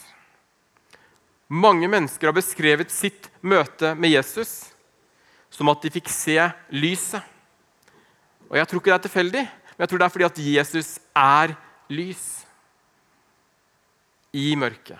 Mange 1.47 1.87
mennesker 1.87 2.27
har 2.27 2.35
beskrevet 2.35 2.89
sitt 2.93 3.29
møte 3.45 3.93
med 3.95 4.15
Jesus 4.15 4.71
som 5.53 5.69
at 5.71 5.83
de 5.85 5.91
fikk 5.93 6.09
se 6.11 6.35
lyset. 6.73 7.21
Og 8.49 8.57
Jeg 8.57 8.67
tror 8.67 8.81
ikke 8.81 8.91
det 8.91 8.97
er 8.97 9.05
tilfeldig, 9.07 9.43
men 9.45 9.83
jeg 9.83 9.91
tror 9.91 10.01
det 10.01 10.05
er 10.07 10.15
fordi 10.15 10.27
at 10.27 10.41
Jesus 10.57 10.89
er 11.15 11.55
lys 11.89 12.25
i 14.35 14.55
mørket. 14.55 14.99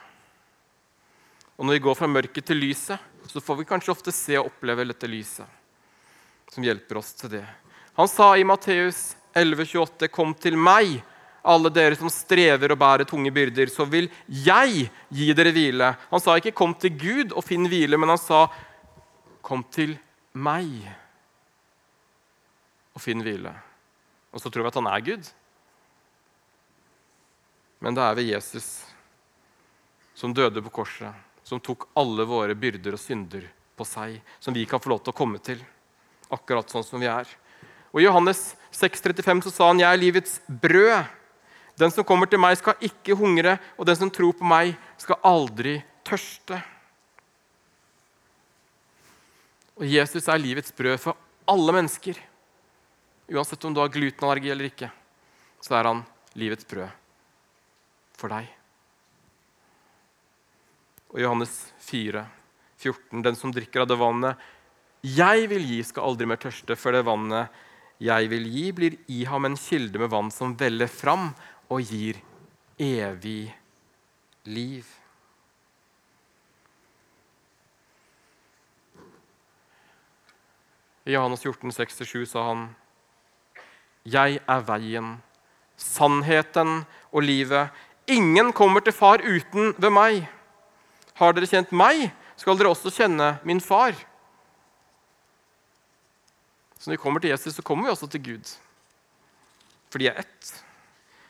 Og 1.57 1.65
Når 1.65 1.77
vi 1.77 1.83
går 1.87 1.95
fra 1.95 2.07
mørket 2.07 2.45
til 2.45 2.59
lyset, 2.59 2.99
så 3.27 3.41
får 3.41 3.61
vi 3.61 3.67
kanskje 3.67 3.91
ofte 3.91 4.11
se 4.13 4.37
og 4.39 4.51
oppleve 4.51 4.85
dette 4.85 5.07
lyset. 5.09 5.47
Som 6.51 6.63
hjelper 6.63 6.99
oss 6.99 7.13
til 7.17 7.39
det. 7.39 7.45
Han 7.97 8.07
sa 8.11 8.35
i 8.37 8.43
Matteus 8.43 9.15
11,28.: 9.33 10.07
Kom 10.11 10.33
til 10.35 10.57
meg, 10.57 11.01
alle 11.45 11.71
dere 11.73 11.97
som 11.99 12.11
strever 12.11 12.73
og 12.73 12.79
bærer 12.81 13.07
tunge 13.07 13.31
byrder, 13.33 13.69
så 13.71 13.85
vil 13.87 14.09
jeg 14.27 14.89
gi 15.13 15.29
dere 15.37 15.53
hvile. 15.55 15.95
Han 16.11 16.19
sa 16.19 16.35
ikke 16.35 16.55
'kom 16.55 16.73
til 16.73 16.97
Gud 16.97 17.33
og 17.33 17.43
finn 17.43 17.67
hvile', 17.67 17.97
men 17.97 18.09
han 18.09 18.17
sa 18.17 18.47
'kom 19.41 19.63
til 19.71 19.97
meg 20.33 20.67
og 22.95 23.01
finn 23.01 23.21
hvile. 23.21 23.53
Og 24.33 24.41
så 24.41 24.49
tror 24.49 24.63
vi 24.63 24.67
at 24.67 24.79
han 24.79 24.87
er 24.87 25.01
Gud. 25.01 25.31
Men 27.79 27.95
det 27.95 28.03
er 28.03 28.15
ved 28.15 28.29
Jesus 28.31 28.85
som 30.15 30.33
døde 30.33 30.61
på 30.63 30.69
korset, 30.69 31.13
som 31.43 31.59
tok 31.59 31.89
alle 31.95 32.25
våre 32.25 32.55
byrder 32.55 32.95
og 32.95 32.99
synder 32.99 33.43
på 33.75 33.85
seg, 33.87 34.21
som 34.39 34.55
vi 34.55 34.65
kan 34.65 34.79
få 34.79 34.89
lov 34.89 35.03
til 35.03 35.11
å 35.11 35.17
komme 35.17 35.41
til, 35.43 35.59
akkurat 36.31 36.71
sånn 36.71 36.83
som 36.87 36.99
vi 36.99 37.05
er. 37.11 37.27
Og 37.91 38.01
I 38.01 38.07
Johannes 38.07 38.55
6,35 38.71 39.43
så 39.43 39.51
sa 39.51 39.67
han, 39.67 39.79
'Jeg 39.79 39.93
er 39.93 39.97
livets 39.97 40.41
brød'. 40.49 41.05
Den 41.79 41.91
som 41.91 42.07
kommer 42.07 42.29
til 42.31 42.39
meg, 42.39 42.55
skal 42.59 42.79
ikke 42.83 43.17
hungre, 43.19 43.57
og 43.75 43.87
den 43.87 43.97
som 43.99 44.11
tror 44.13 44.35
på 44.37 44.47
meg, 44.47 44.75
skal 45.01 45.19
aldri 45.27 45.77
tørste. 46.07 46.61
Og 49.75 49.83
Jesus 49.89 50.29
er 50.31 50.39
livets 50.39 50.71
brød 50.75 51.01
for 51.03 51.19
alle 51.51 51.75
mennesker. 51.75 52.19
Uansett 53.27 53.65
om 53.67 53.73
du 53.75 53.81
har 53.81 53.91
glutenallergi 53.91 54.53
eller 54.53 54.69
ikke, 54.69 54.91
så 55.59 55.75
er 55.79 55.89
han 55.89 56.03
livets 56.39 56.67
brød 56.69 56.87
for 58.15 58.31
deg. 58.31 58.47
Og 61.11 61.21
Johannes 61.23 61.53
4, 61.83 62.23
14, 62.79 63.23
den 63.25 63.39
som 63.39 63.51
drikker 63.55 63.83
av 63.83 63.89
det 63.91 63.99
vannet 63.99 64.51
jeg 65.05 65.45
vil 65.51 65.61
gi, 65.69 65.83
skal 65.85 66.07
aldri 66.09 66.25
mer 66.29 66.39
tørste, 66.41 66.73
for 66.79 66.95
det 66.95 67.03
vannet 67.05 67.53
jeg 68.01 68.29
vil 68.31 68.47
gi, 68.49 68.63
blir 68.75 68.95
i 69.11 69.21
ham 69.29 69.45
en 69.47 69.57
kilde 69.59 70.01
med 70.01 70.09
vann 70.11 70.31
som 70.33 70.55
veller 70.59 70.89
fram 70.91 71.29
og 71.69 71.81
gir 71.81 72.19
evig 72.79 73.49
liv. 74.45 74.85
I 81.05 81.13
Johannes 81.13 81.43
14, 81.45 81.69
6-7 81.69 82.25
sa 82.25 82.47
han, 82.49 82.75
'Jeg 84.05 84.39
er 84.47 84.61
veien, 84.61 85.21
sannheten 85.77 86.85
og 87.11 87.21
livet.' 87.21 87.69
'Ingen 88.07 88.53
kommer 88.53 88.79
til 88.79 88.93
far 88.93 89.17
uten 89.21 89.73
ved 89.77 89.89
meg.' 89.89 90.27
'Har 91.15 91.31
dere 91.33 91.47
kjent 91.47 91.71
meg, 91.71 92.11
skal 92.37 92.57
dere 92.57 92.69
også 92.69 92.91
kjenne 92.91 93.39
min 93.43 93.61
far.' 93.61 94.05
Så 96.79 96.89
når 96.89 96.97
vi 96.97 97.01
kommer 97.01 97.19
til 97.19 97.29
Jesus, 97.29 97.55
så 97.55 97.61
kommer 97.61 97.85
vi 97.85 97.89
også 97.89 98.07
til 98.07 98.23
Gud. 98.23 98.57
For 99.89 99.97
de 99.97 100.07
er 100.07 100.19
ett. 100.19 100.63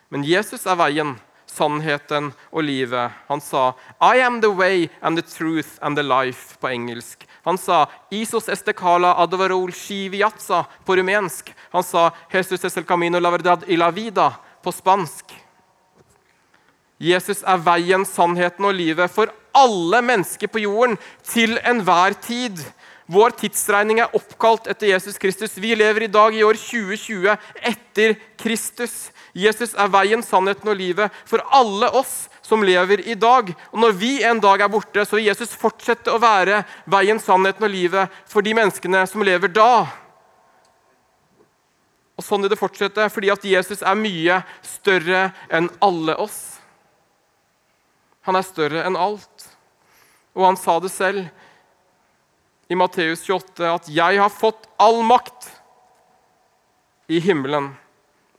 Men 0.09 0.23
Jesus 0.23 0.65
er 0.65 0.77
veien, 0.79 1.15
sannheten 1.55 2.31
og 2.51 2.63
livet. 2.63 3.11
Han 3.29 3.41
sa 3.41 3.73
'I 4.01 4.21
am 4.21 4.41
the 4.41 4.51
way 4.51 4.89
and 5.01 5.17
the 5.17 5.23
truth 5.23 5.79
and 5.81 5.97
the 5.97 6.03
life' 6.03 6.57
på 6.59 6.67
engelsk. 6.67 7.27
Han 7.45 7.57
sa 7.57 7.87
'Isos 8.11 8.49
estekala 8.49 9.15
advarol 9.17 9.71
shiviatsa' 9.71 10.65
på 10.85 10.95
rumensk. 10.95 11.53
Han 11.71 11.83
sa 11.83 12.11
'Jesus 12.31 12.65
es 12.65 12.77
el 12.77 12.85
camino 12.85 13.19
la 13.19 13.29
verdad 13.29 13.63
y 13.67 13.77
la 13.77 13.91
vida' 13.91 14.33
på 14.63 14.71
spansk. 14.71 15.25
Jesus 16.97 17.43
er 17.43 17.57
veien, 17.57 18.05
sannheten 18.05 18.65
og 18.65 18.73
livet 18.73 19.11
for 19.11 19.31
alle 19.55 20.01
mennesker 20.01 20.47
på 20.47 20.63
jorden 20.63 20.97
til 21.27 21.59
enhver 21.63 22.15
tid. 22.23 22.61
Vår 23.11 23.35
tidsregning 23.37 23.99
er 24.01 24.15
oppkalt 24.17 24.65
etter 24.71 24.89
Jesus 24.89 25.19
Kristus. 25.21 25.57
Vi 25.61 25.75
lever 25.75 26.07
i 26.07 26.11
dag 26.11 26.33
i 26.33 26.41
år 26.43 26.57
2020 26.57 27.35
etter 27.61 28.15
Kristus. 28.41 29.11
Jesus 29.35 29.73
er 29.75 29.91
veien, 29.91 30.23
sannheten 30.23 30.69
og 30.71 30.77
livet 30.79 31.11
for 31.27 31.43
alle 31.51 31.89
oss 31.91 32.29
som 32.45 32.63
lever 32.63 33.01
i 33.03 33.17
dag. 33.19 33.51
Og 33.73 33.79
Når 33.83 33.95
vi 33.99 34.11
en 34.23 34.39
dag 34.39 34.61
er 34.63 34.71
borte, 34.71 35.03
så 35.03 35.17
vil 35.17 35.27
Jesus 35.27 35.57
fortsette 35.59 36.13
å 36.13 36.21
være 36.23 36.61
veien, 36.87 37.19
sannheten 37.19 37.67
og 37.67 37.73
livet 37.73 38.19
for 38.31 38.45
de 38.45 38.55
menneskene 38.55 39.03
som 39.09 39.25
lever 39.27 39.51
da. 39.51 39.87
Og 42.15 42.23
Sånn 42.23 42.45
vil 42.45 42.53
det 42.53 42.59
fortsette, 42.61 43.09
fordi 43.11 43.33
at 43.33 43.43
Jesus 43.43 43.83
er 43.83 43.99
mye 43.99 44.39
større 44.63 45.27
enn 45.51 45.67
alle 45.83 46.15
oss. 46.15 46.39
Han 48.25 48.39
er 48.39 48.47
større 48.47 48.85
enn 48.87 48.95
alt. 48.95 49.49
Og 50.35 50.47
han 50.47 50.57
sa 50.59 50.79
det 50.79 50.93
selv. 50.95 51.27
i 52.67 52.73
Matteus 52.75 53.21
28 53.21 53.61
at 53.69 53.87
'jeg 53.87 54.17
har 54.17 54.29
fått 54.29 54.65
all 54.79 55.03
makt 55.03 55.51
i 57.07 57.19
himmelen 57.19 57.77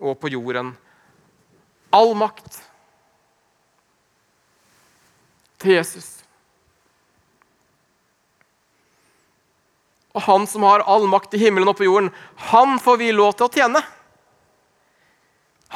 og 0.00 0.18
på 0.18 0.28
jorden'. 0.28 0.74
All 1.94 2.14
makt 2.18 2.62
til 5.62 5.77
Jesus. 5.77 6.16
Og 10.16 10.25
han 10.25 10.46
som 10.49 10.64
har 10.64 10.85
all 10.88 11.05
makt 11.12 11.35
i 11.37 11.40
himmelen 11.42 11.68
og 11.68 11.77
på 11.77 11.85
jorden, 11.85 12.09
han 12.51 12.79
får 12.81 13.01
vi 13.03 13.12
lov 13.12 13.35
til 13.37 13.46
å 13.46 13.53
tjene. 13.53 13.83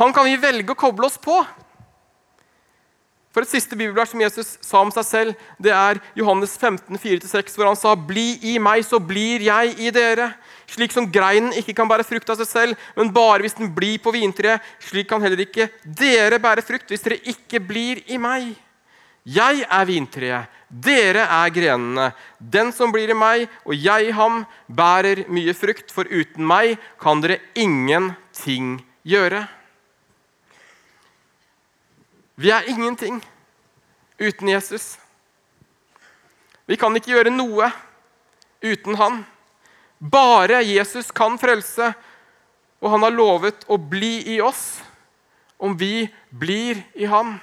Han 0.01 0.15
kan 0.17 0.25
vi 0.25 0.39
velge 0.41 0.73
å 0.73 0.79
koble 0.79 1.11
oss 1.11 1.19
på. 1.21 1.37
For 3.31 3.47
Et 3.47 3.53
siste 3.53 3.77
bibelvers 3.79 4.11
som 4.11 4.21
Jesus 4.21 4.57
sa 4.65 4.81
om 4.83 4.91
seg 4.91 5.07
selv, 5.07 5.43
det 5.63 5.71
er 5.71 6.01
Johannes 6.19 6.57
15, 6.59 6.99
4-6, 6.99 7.55
hvor 7.55 7.69
han 7.69 7.79
sa:" 7.79 7.95
Bli 7.95 8.41
i 8.43 8.59
meg, 8.59 8.83
så 8.83 8.99
blir 8.99 9.45
jeg 9.47 9.77
i 9.79 9.93
dere. 9.95 10.33
Slik 10.67 10.91
som 10.91 11.07
greinen 11.07 11.55
ikke 11.55 11.75
kan 11.79 11.89
bære 11.89 12.07
frukt 12.07 12.31
av 12.31 12.41
seg 12.41 12.49
selv, 12.49 12.89
men 12.97 13.13
bare 13.15 13.43
hvis 13.45 13.55
den 13.55 13.71
blir 13.75 13.99
på 14.03 14.11
vintreet, 14.15 14.61
slik 14.83 15.09
kan 15.09 15.23
heller 15.23 15.47
ikke 15.47 15.69
dere 15.85 16.43
bære 16.43 16.67
frukt 16.67 16.91
hvis 16.91 17.07
dere 17.07 17.23
ikke 17.23 17.63
blir 17.63 18.03
i 18.11 18.19
meg. 18.19 18.51
Jeg 19.23 19.63
er 19.63 19.87
vintreet, 19.87 20.51
dere 20.69 21.27
er 21.29 21.55
grenene. 21.55 22.11
Den 22.39 22.73
som 22.73 22.91
blir 22.91 23.11
i 23.11 23.15
meg 23.15 23.47
og 23.65 23.75
jeg 23.77 24.09
i 24.09 24.17
ham, 24.17 24.45
bærer 24.67 25.27
mye 25.29 25.55
frukt, 25.55 25.93
for 25.93 26.09
uten 26.09 26.47
meg 26.47 26.79
kan 26.99 27.21
dere 27.23 27.39
ingenting 27.55 28.81
gjøre. 29.07 29.47
Vi 32.41 32.49
er 32.51 32.69
ingenting 32.73 33.21
uten 34.19 34.49
Jesus. 34.49 34.95
Vi 36.65 36.79
kan 36.81 36.95
ikke 36.97 37.13
gjøre 37.13 37.33
noe 37.35 37.69
uten 38.65 38.97
han. 38.97 39.19
Bare 40.01 40.63
Jesus 40.65 41.11
kan 41.13 41.37
frelse, 41.41 41.91
og 42.81 42.95
han 42.95 43.05
har 43.05 43.13
lovet 43.13 43.67
å 43.69 43.77
bli 43.77 44.23
i 44.33 44.39
oss 44.41 44.81
om 45.61 45.77
vi 45.77 46.09
blir 46.33 46.81
i 46.97 47.05
ham. 47.05 47.37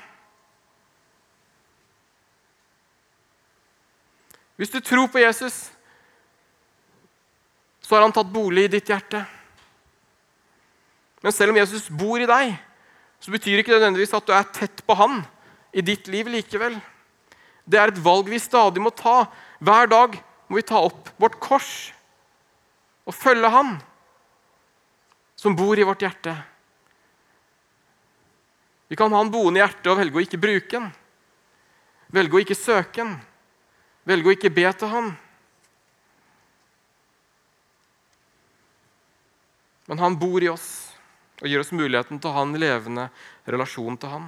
Hvis 4.58 4.74
du 4.74 4.80
tror 4.82 5.12
på 5.14 5.22
Jesus, 5.22 5.68
så 7.86 7.96
har 7.96 8.02
han 8.02 8.18
tatt 8.18 8.34
bolig 8.34 8.66
i 8.66 8.78
ditt 8.80 8.90
hjerte. 8.90 9.22
Men 11.22 11.36
selv 11.36 11.54
om 11.54 11.62
Jesus 11.62 11.86
bor 11.94 12.18
i 12.18 12.26
deg, 12.26 12.58
så 13.20 13.34
betyr 13.34 13.62
ikke 13.62 13.74
det 13.74 13.80
nødvendigvis 13.80 14.16
at 14.18 14.28
du 14.28 14.34
er 14.36 14.48
tett 14.56 14.84
på 14.86 14.96
han 14.98 15.22
i 15.74 15.84
ditt 15.86 16.08
liv 16.12 16.30
likevel. 16.32 16.78
Det 17.68 17.80
er 17.80 17.92
et 17.92 18.04
valg 18.04 18.30
vi 18.32 18.40
stadig 18.40 18.82
må 18.84 18.94
ta. 18.96 19.26
Hver 19.60 19.90
dag 19.92 20.16
må 20.48 20.60
vi 20.60 20.66
ta 20.68 20.80
opp 20.86 21.10
vårt 21.20 21.40
kors 21.44 21.72
og 23.08 23.16
følge 23.16 23.52
han 23.52 23.78
som 25.38 25.56
bor 25.56 25.80
i 25.80 25.86
vårt 25.88 26.04
hjerte. 26.04 26.34
Vi 28.88 28.96
kan 28.96 29.12
ha 29.12 29.20
han 29.20 29.32
boende 29.32 29.60
i 29.60 29.64
hjertet 29.64 29.92
og 29.92 30.00
velge 30.00 30.20
å 30.20 30.24
ikke 30.24 30.40
bruke 30.42 30.80
han. 30.80 30.92
Velge 32.16 32.38
å 32.38 32.44
ikke 32.44 32.56
søke 32.56 33.04
han. 33.04 33.18
Velge 34.08 34.30
å 34.30 34.36
ikke 34.38 34.54
be 34.54 34.68
til 34.80 34.92
han. 34.92 35.10
Men 39.88 40.00
han 40.04 40.16
bor 40.20 40.44
i 40.44 40.52
oss 40.52 40.87
og 41.38 41.50
gir 41.50 41.62
oss 41.62 41.74
muligheten 41.76 42.20
til 42.20 42.32
å 42.32 42.36
ha 42.36 42.44
en 42.46 42.58
levende 42.58 43.08
relasjon 43.46 43.98
til 44.02 44.14
han. 44.16 44.28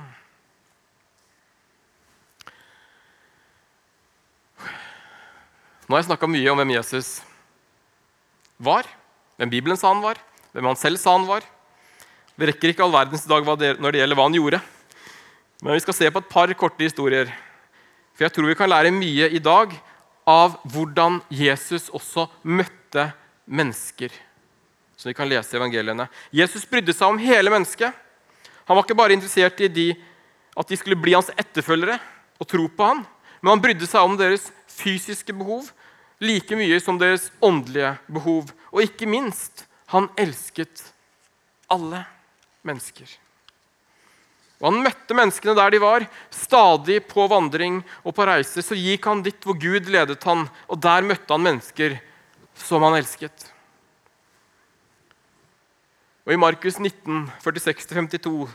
Nå 5.90 5.96
har 5.96 6.04
jeg 6.04 6.12
snakka 6.12 6.30
mye 6.30 6.52
om 6.52 6.60
hvem 6.62 6.76
Jesus 6.76 7.08
var, 8.62 8.86
hvem 9.40 9.50
Bibelen 9.50 9.80
sa 9.80 9.90
han 9.90 10.04
var, 10.04 10.20
hvem 10.54 10.70
han 10.70 10.78
selv 10.78 11.02
sa 11.02 11.16
han 11.16 11.26
var. 11.26 11.42
Vi 12.38 12.46
rekker 12.46 12.72
ikke 12.72 12.86
all 12.86 12.94
verdens 12.94 13.26
dag 13.30 13.48
når 13.48 13.90
det 13.90 14.04
gjelder 14.04 14.20
hva 14.20 14.28
han 14.28 14.38
gjorde. 14.38 14.62
Men 15.64 15.76
vi 15.76 15.82
skal 15.84 15.98
se 15.98 16.12
på 16.14 16.22
et 16.22 16.30
par 16.30 16.54
korte 16.60 16.86
historier. 16.86 17.32
For 18.14 18.28
jeg 18.28 18.36
tror 18.36 18.52
vi 18.52 18.60
kan 18.60 18.70
lære 18.70 18.94
mye 18.94 19.32
i 19.34 19.42
dag 19.42 19.74
av 20.30 20.60
hvordan 20.70 21.24
Jesus 21.34 21.90
også 21.90 22.28
møtte 22.46 23.10
mennesker 23.50 24.14
som 25.00 25.08
vi 25.08 25.16
kan 25.16 25.30
lese 25.32 25.56
i 25.56 25.60
evangeliene. 25.60 26.10
Jesus 26.36 26.68
brydde 26.68 26.92
seg 26.92 27.08
om 27.08 27.20
hele 27.24 27.52
mennesket. 27.54 27.96
Han 28.68 28.76
var 28.76 28.84
ikke 28.84 29.00
bare 29.00 29.16
interessert 29.16 29.62
i 29.64 29.72
de, 29.72 29.88
at 30.60 30.68
de 30.68 30.78
skulle 30.78 31.00
bli 31.00 31.16
hans 31.16 31.32
etterfølgere 31.40 31.96
og 32.40 32.48
tro 32.52 32.66
på 32.68 32.90
han, 32.90 33.06
men 33.40 33.54
han 33.54 33.62
brydde 33.64 33.88
seg 33.88 34.04
om 34.04 34.18
deres 34.20 34.50
fysiske 34.68 35.32
behov 35.36 35.70
like 36.20 36.56
mye 36.60 36.82
som 36.84 37.00
deres 37.00 37.30
åndelige 37.40 37.94
behov. 38.12 38.52
Og 38.76 38.84
ikke 38.84 39.08
minst 39.08 39.64
han 39.94 40.10
elsket 40.20 40.84
alle 41.72 42.04
mennesker. 42.68 43.08
Og 44.60 44.74
Han 44.74 44.82
møtte 44.84 45.16
menneskene 45.16 45.56
der 45.56 45.72
de 45.72 45.80
var, 45.80 46.04
stadig 46.30 47.00
på 47.08 47.30
vandring 47.32 47.80
og 48.04 48.12
på 48.16 48.26
reise. 48.28 48.60
Så 48.60 48.76
gikk 48.76 49.08
han 49.08 49.24
dit 49.24 49.48
hvor 49.48 49.56
Gud 49.56 49.88
ledet 49.88 50.20
han, 50.28 50.44
og 50.68 50.82
der 50.84 51.08
møtte 51.08 51.32
han 51.32 51.46
mennesker 51.46 51.96
som 52.60 52.84
han 52.84 53.00
elsket. 53.00 53.48
Og 56.30 56.36
I 56.36 56.38
Markus 56.38 56.76
19, 56.78 57.24
46-52 57.42 58.50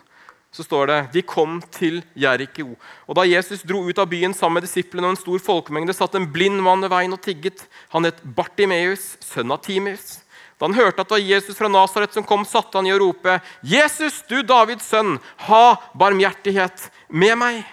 så 0.55 0.63
står 0.63 0.87
det 0.87 0.99
de 1.17 1.23
kom 1.27 1.57
til 1.75 1.97
Jeriko. 2.15 2.77
Og 3.11 3.17
Da 3.19 3.25
Jesus 3.27 3.65
dro 3.67 3.81
ut 3.83 3.99
av 3.99 4.07
byen 4.07 4.31
sammen 4.31 4.61
med 4.61 4.69
disiplene 4.69 5.09
og 5.09 5.17
en 5.17 5.19
stor 5.19 5.43
folkemengde, 5.43 5.91
satt 5.91 6.15
en 6.15 6.29
blind 6.31 6.63
mann 6.63 6.87
ved 6.87 6.93
veien 6.93 7.17
og 7.17 7.19
tigget. 7.19 7.65
Han 7.91 8.07
het 8.07 8.21
Bartimeus, 8.23 9.17
sønn 9.19 9.51
av 9.51 9.59
Timus. 9.67 10.21
Da 10.55 10.69
han 10.69 10.79
hørte 10.79 11.03
at 11.03 11.11
det 11.11 11.17
var 11.17 11.27
Jesus 11.27 11.59
fra 11.59 11.67
Nasaret 11.67 12.15
som 12.15 12.23
kom, 12.23 12.47
satte 12.47 12.79
han 12.79 12.87
i 12.87 12.95
å 12.95 13.01
rope, 13.03 13.41
'Jesus, 13.67 14.23
du 14.31 14.45
Davids 14.47 14.87
sønn, 14.87 15.19
ha 15.51 15.75
barmhjertighet 15.99 16.91
med 17.11 17.39
meg.' 17.39 17.65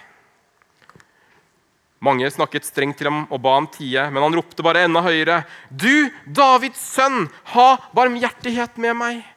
Mange 2.02 2.26
snakket 2.26 2.66
strengt 2.66 2.98
til 2.98 3.06
ham 3.06 3.28
og 3.30 3.38
ba 3.38 3.54
ham 3.54 3.70
tie, 3.70 4.10
men 4.10 4.22
han 4.24 4.34
ropte 4.34 4.66
bare 4.66 4.82
enda 4.82 4.98
høyere, 4.98 5.44
'Du 5.70 6.10
Davids 6.26 6.82
sønn, 6.82 7.30
ha 7.54 7.76
barmhjertighet 7.94 8.82
med 8.82 8.98
meg.' 8.98 9.31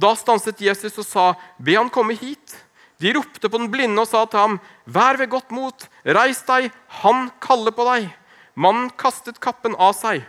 Da 0.00 0.14
stanset 0.16 0.62
Jesus 0.64 0.98
og 1.02 1.06
sa, 1.06 1.26
'Be 1.58 1.76
han 1.76 1.92
komme 1.92 2.16
hit.' 2.16 2.56
De 3.00 3.14
ropte 3.16 3.48
på 3.48 3.56
den 3.56 3.70
blinde 3.72 4.00
og 4.00 4.08
sa 4.08 4.24
til 4.26 4.38
ham, 4.38 4.60
'Vær 4.86 5.16
ved 5.16 5.30
godt 5.32 5.50
mot, 5.50 5.88
reis 6.04 6.42
deg, 6.44 6.70
han 7.02 7.30
kaller 7.40 7.72
på 7.72 7.84
deg.' 7.88 8.10
Mannen 8.54 8.90
kastet 8.90 9.40
kappen 9.40 9.76
av 9.78 9.94
seg, 9.94 10.24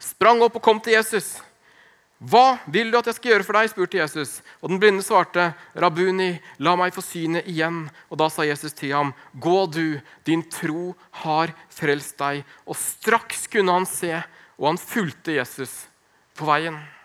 sprang 0.00 0.40
opp 0.42 0.56
og 0.56 0.62
kom 0.62 0.80
til 0.80 0.96
Jesus. 0.96 1.40
'Hva 2.18 2.58
vil 2.66 2.90
du 2.90 2.96
at 2.98 3.06
jeg 3.06 3.14
skal 3.14 3.30
gjøre 3.30 3.44
for 3.44 3.52
deg?' 3.52 3.70
spurte 3.70 3.98
Jesus. 4.00 4.42
Og 4.62 4.70
den 4.72 4.80
blinde 4.80 5.04
svarte, 5.04 5.54
'Rabuni, 5.76 6.40
la 6.58 6.74
meg 6.76 6.94
få 6.94 7.04
synet 7.04 7.46
igjen.' 7.46 7.90
Og 8.10 8.18
da 8.18 8.28
sa 8.28 8.42
Jesus 8.42 8.72
til 8.72 8.92
ham, 8.92 9.14
'Gå 9.38 9.70
du, 9.70 10.00
din 10.24 10.42
tro 10.42 10.96
har 11.22 11.52
frelst 11.68 12.16
deg.' 12.18 12.44
Og 12.66 12.74
straks 12.74 13.46
kunne 13.46 13.72
han 13.72 13.86
se, 13.86 14.24
og 14.58 14.66
han 14.66 14.78
fulgte 14.78 15.36
Jesus 15.36 15.86
på 16.34 16.46
veien. 16.48 16.95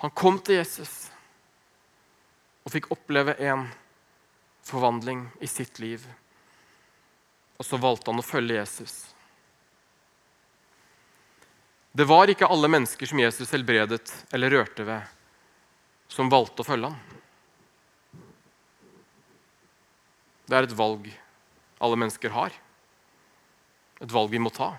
Han 0.00 0.12
kom 0.16 0.38
til 0.40 0.56
Jesus 0.56 1.10
og 2.64 2.72
fikk 2.72 2.90
oppleve 2.94 3.34
en 3.44 3.66
forvandling 4.64 5.26
i 5.40 5.48
sitt 5.50 5.80
liv. 5.82 6.04
Og 7.60 7.66
så 7.66 7.76
valgte 7.80 8.12
han 8.12 8.22
å 8.22 8.24
følge 8.24 8.56
Jesus. 8.56 8.94
Det 11.92 12.06
var 12.08 12.30
ikke 12.30 12.48
alle 12.48 12.70
mennesker 12.70 13.10
som 13.10 13.20
Jesus 13.20 13.52
helbredet 13.52 14.12
eller 14.32 14.54
rørte 14.54 14.86
ved, 14.86 15.02
som 16.08 16.30
valgte 16.32 16.62
å 16.62 16.68
følge 16.68 16.92
ham. 16.92 17.00
Det 20.46 20.56
er 20.56 20.66
et 20.66 20.78
valg 20.78 21.10
alle 21.80 21.98
mennesker 22.00 22.32
har. 22.34 22.54
Et 24.00 24.12
valg 24.12 24.32
vi 24.32 24.40
må 24.42 24.52
ta. 24.54 24.72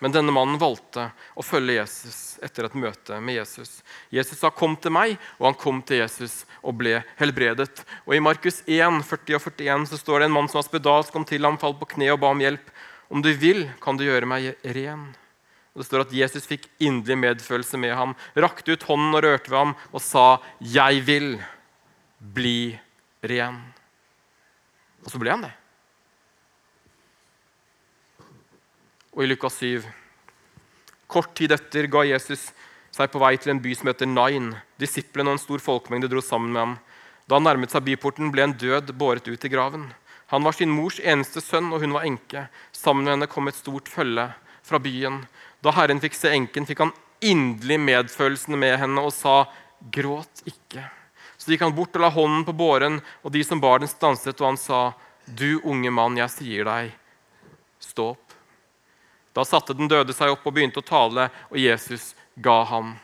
Men 0.00 0.14
denne 0.14 0.32
mannen 0.32 0.56
valgte 0.60 1.10
å 1.36 1.44
følge 1.44 1.76
Jesus 1.76 2.38
etter 2.44 2.64
et 2.64 2.76
møte 2.80 3.18
med 3.20 3.36
Jesus. 3.36 3.82
Jesus 4.08 4.38
sa 4.38 4.50
'kom 4.50 4.76
til 4.76 4.90
meg', 4.90 5.18
og 5.38 5.46
han 5.46 5.54
kom 5.54 5.82
til 5.82 5.98
Jesus 5.98 6.46
og 6.64 6.78
ble 6.78 7.04
helbredet. 7.18 7.84
Og 8.06 8.14
I 8.16 8.20
Markus 8.20 8.62
1, 8.66 9.04
40 9.04 9.34
og 9.36 9.42
41 9.42 9.86
så 9.86 9.98
står 9.98 10.20
det 10.20 10.24
en 10.24 10.32
mann 10.32 10.48
som 10.48 10.62
var 10.62 10.68
spedalsk, 10.68 11.12
kom 11.12 11.24
til 11.24 11.44
ham, 11.44 11.58
falt 11.58 11.78
på 11.78 11.88
kne 11.96 12.12
og 12.12 12.20
ba 12.20 12.28
om 12.28 12.40
hjelp. 12.40 12.70
'Om 13.10 13.22
du 13.22 13.32
vil, 13.34 13.70
kan 13.80 13.96
du 13.96 14.04
gjøre 14.04 14.26
meg 14.26 14.56
ren.' 14.64 15.14
Og 15.74 15.82
Det 15.82 15.86
står 15.86 16.00
at 16.00 16.12
Jesus 16.12 16.46
fikk 16.46 16.66
inderlig 16.80 17.18
medfølelse 17.18 17.78
med 17.78 17.94
ham, 17.94 18.16
rakte 18.34 18.72
ut 18.72 18.82
hånden 18.82 19.14
og 19.14 19.22
rørte 19.22 19.50
ved 19.50 19.58
ham 19.58 19.76
og 19.92 20.00
sa, 20.00 20.40
'Jeg 20.60 21.04
vil 21.04 21.44
bli 22.20 22.78
ren'. 23.22 23.60
Og 25.04 25.10
så 25.10 25.18
ble 25.18 25.30
han 25.30 25.42
det. 25.42 25.59
Og 29.10 29.24
i 29.24 29.30
Lukas 29.30 29.56
7 29.58 29.86
Kort 31.10 31.32
tid 31.34 31.50
etter 31.50 31.88
ga 31.90 32.04
Jesus 32.06 32.52
seg 32.94 33.10
på 33.10 33.18
vei 33.22 33.34
til 33.38 33.52
en 33.54 33.62
by 33.62 33.72
som 33.74 33.90
heter 33.90 34.06
Nain. 34.06 34.52
Disiplene 34.78 35.32
og 35.32 35.38
en 35.38 35.42
stor 35.42 35.62
folkemengde 35.62 36.10
dro 36.10 36.22
sammen 36.22 36.52
med 36.54 36.62
ham. 36.62 36.76
Da 37.26 37.38
han 37.38 37.46
nærmet 37.46 37.74
seg 37.74 37.84
byporten, 37.86 38.30
ble 38.30 38.44
en 38.46 38.54
død 38.58 38.92
båret 38.98 39.26
ut 39.26 39.46
i 39.46 39.50
graven. 39.50 39.88
Han 40.30 40.46
var 40.46 40.54
sin 40.54 40.70
mors 40.70 41.00
eneste 41.02 41.42
sønn, 41.42 41.72
og 41.74 41.82
hun 41.82 41.96
var 41.96 42.06
enke. 42.06 42.44
Sammen 42.70 43.06
med 43.06 43.16
henne 43.16 43.30
kom 43.30 43.50
et 43.50 43.58
stort 43.58 43.90
følge 43.90 44.28
fra 44.66 44.78
byen. 44.82 45.24
Da 45.62 45.74
Herren 45.74 46.02
fikk 46.02 46.14
se 46.14 46.30
enken, 46.34 46.66
fikk 46.70 46.84
han 46.84 46.94
inderlig 47.20 47.80
medfølelsen 47.82 48.58
med 48.58 48.78
henne 48.78 49.02
og 49.02 49.14
sa, 49.14 49.44
'Gråt 49.90 50.46
ikke.' 50.46 50.86
Så 51.38 51.50
gikk 51.50 51.62
han 51.64 51.74
bort 51.74 51.96
og 51.96 52.02
la 52.04 52.10
hånden 52.14 52.44
på 52.46 52.54
båren, 52.54 53.00
og 53.24 53.32
de 53.32 53.42
som 53.42 53.60
bar 53.60 53.80
den, 53.80 53.88
stanset, 53.88 54.38
og 54.40 54.54
han 54.54 54.60
sa, 54.60 54.94
'Du 55.26 55.58
unge 55.64 55.90
mann, 55.90 56.18
jeg 56.18 56.30
sier 56.30 56.64
deg, 56.64 56.92
stå 57.80 58.14
opp.' 58.14 58.29
Da 59.34 59.44
satte 59.46 59.76
den 59.76 59.90
døde 59.90 60.14
seg 60.16 60.32
opp 60.32 60.46
og 60.46 60.54
begynte 60.56 60.82
å 60.82 60.86
tale, 60.86 61.28
og 61.50 61.58
Jesus 61.58 62.12
ga 62.40 62.62
ham 62.66 62.94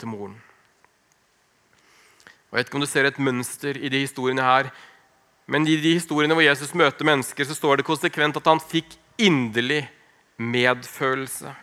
til 0.00 0.12
moren. 0.12 0.36
Og 2.50 2.58
Jeg 2.58 2.58
vet 2.58 2.70
ikke 2.70 2.80
om 2.80 2.84
du 2.84 2.90
ser 2.90 3.06
et 3.08 3.22
mønster 3.22 3.78
i 3.78 3.88
de 3.92 4.02
historiene 4.02 4.44
her, 4.44 4.72
men 5.50 5.66
i 5.66 5.78
de 5.80 5.94
historiene 5.96 6.34
hvor 6.36 6.44
Jesus 6.44 6.74
møter 6.78 7.06
mennesker, 7.06 7.46
så 7.46 7.56
står 7.56 7.80
det 7.80 7.88
konsekvent 7.88 8.36
at 8.38 8.50
han 8.50 8.62
fikk 8.62 8.94
inderlig 9.20 9.84
medfølelse 10.40 11.54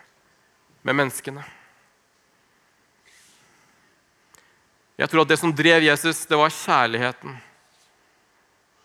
med 0.88 0.98
menneskene. 0.98 1.44
Jeg 4.98 5.12
tror 5.12 5.24
at 5.24 5.30
det 5.30 5.38
som 5.38 5.54
drev 5.54 5.86
Jesus, 5.86 6.24
det 6.26 6.40
var 6.40 6.54
kjærligheten 6.54 7.36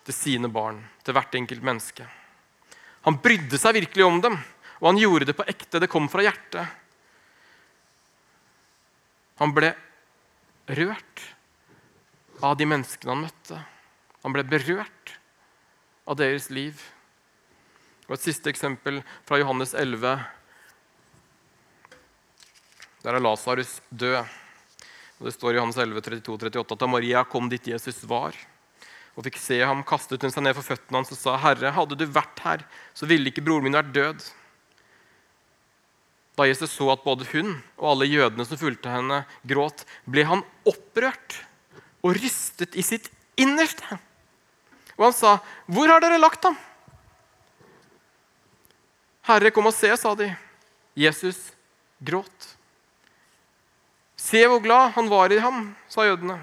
til 0.05 0.15
sine 0.15 0.49
barn, 0.51 0.81
til 1.03 1.15
hvert 1.15 1.35
enkelt 1.39 1.63
menneske. 1.65 2.05
Han 3.07 3.17
brydde 3.23 3.57
seg 3.59 3.79
virkelig 3.79 4.05
om 4.05 4.19
dem, 4.23 4.37
og 4.83 4.89
han 4.89 4.99
gjorde 4.99 5.29
det 5.29 5.37
på 5.37 5.45
ekte. 5.47 5.79
Det 5.79 5.87
kom 5.87 6.09
fra 6.11 6.25
hjertet. 6.25 6.67
Han 9.39 9.53
ble 9.55 9.69
rørt 10.67 11.23
av 12.43 12.57
de 12.59 12.67
menneskene 12.67 13.13
han 13.13 13.23
møtte. 13.23 13.61
Han 14.27 14.35
ble 14.35 14.43
berørt 14.43 15.15
av 16.03 16.19
deres 16.19 16.49
liv. 16.51 16.83
Og 18.09 18.17
Et 18.17 18.27
siste 18.27 18.51
eksempel 18.51 18.99
fra 19.23 19.39
Johannes 19.39 19.71
11. 19.71 20.19
Der 23.07 23.15
er 23.15 23.23
Lasarus 23.23 23.79
død. 23.87 24.19
Og 25.19 25.25
Det 25.31 25.35
står 25.37 25.53
i 25.53 25.59
Johannes 25.61 25.79
11, 25.79 26.03
32-38 26.27 26.75
at 26.75 26.83
da 26.83 26.91
Maria 26.91 27.23
kom 27.23 27.47
dit 27.47 27.71
Jesus 27.71 28.03
var, 28.03 28.35
og 29.15 29.23
fikk 29.23 29.37
se 29.39 29.61
ham, 29.63 29.85
kastet 29.87 30.25
hun 30.25 30.33
seg 30.33 30.43
ned 30.43 30.57
for 30.57 30.65
føttene 30.65 30.99
hans 30.99 31.13
og 31.13 31.19
sa, 31.19 31.37
'Herre, 31.37 31.71
hadde 31.71 31.95
du 31.95 32.03
vært 32.03 32.39
her, 32.43 32.65
så 32.97 33.07
ville 33.07 33.31
ikke 33.31 33.45
broren 33.45 33.63
min 33.63 33.79
vært 33.79 33.93
død.' 33.95 34.42
Da 36.33 36.47
Jesus 36.49 36.73
så 36.73 36.87
at 36.93 37.03
både 37.05 37.27
hun 37.29 37.53
og 37.77 37.91
alle 37.91 38.09
jødene 38.09 38.45
som 38.47 38.57
fulgte 38.57 38.89
henne, 38.89 39.21
gråt, 39.45 39.83
ble 40.09 40.25
han 40.25 40.41
opprørt 40.65 41.37
og 42.01 42.17
rystet 42.17 42.73
i 42.75 42.85
sitt 42.85 43.11
innerste. 43.37 43.85
Og 44.97 45.05
han 45.09 45.13
sa, 45.13 45.39
'Hvor 45.69 45.87
har 45.87 46.01
dere 46.01 46.17
lagt 46.17 46.43
ham?' 46.43 46.57
'Herre, 49.23 49.51
kom 49.51 49.67
og 49.67 49.73
se', 49.73 49.97
sa 49.97 50.15
de. 50.15 50.35
Jesus 50.95 51.51
gråt. 52.03 52.57
'Se 54.17 54.47
hvor 54.47 54.61
glad 54.61 54.93
han 54.93 55.09
var 55.09 55.31
i 55.31 55.39
ham', 55.39 55.75
sa 55.87 56.01
jødene. 56.01 56.39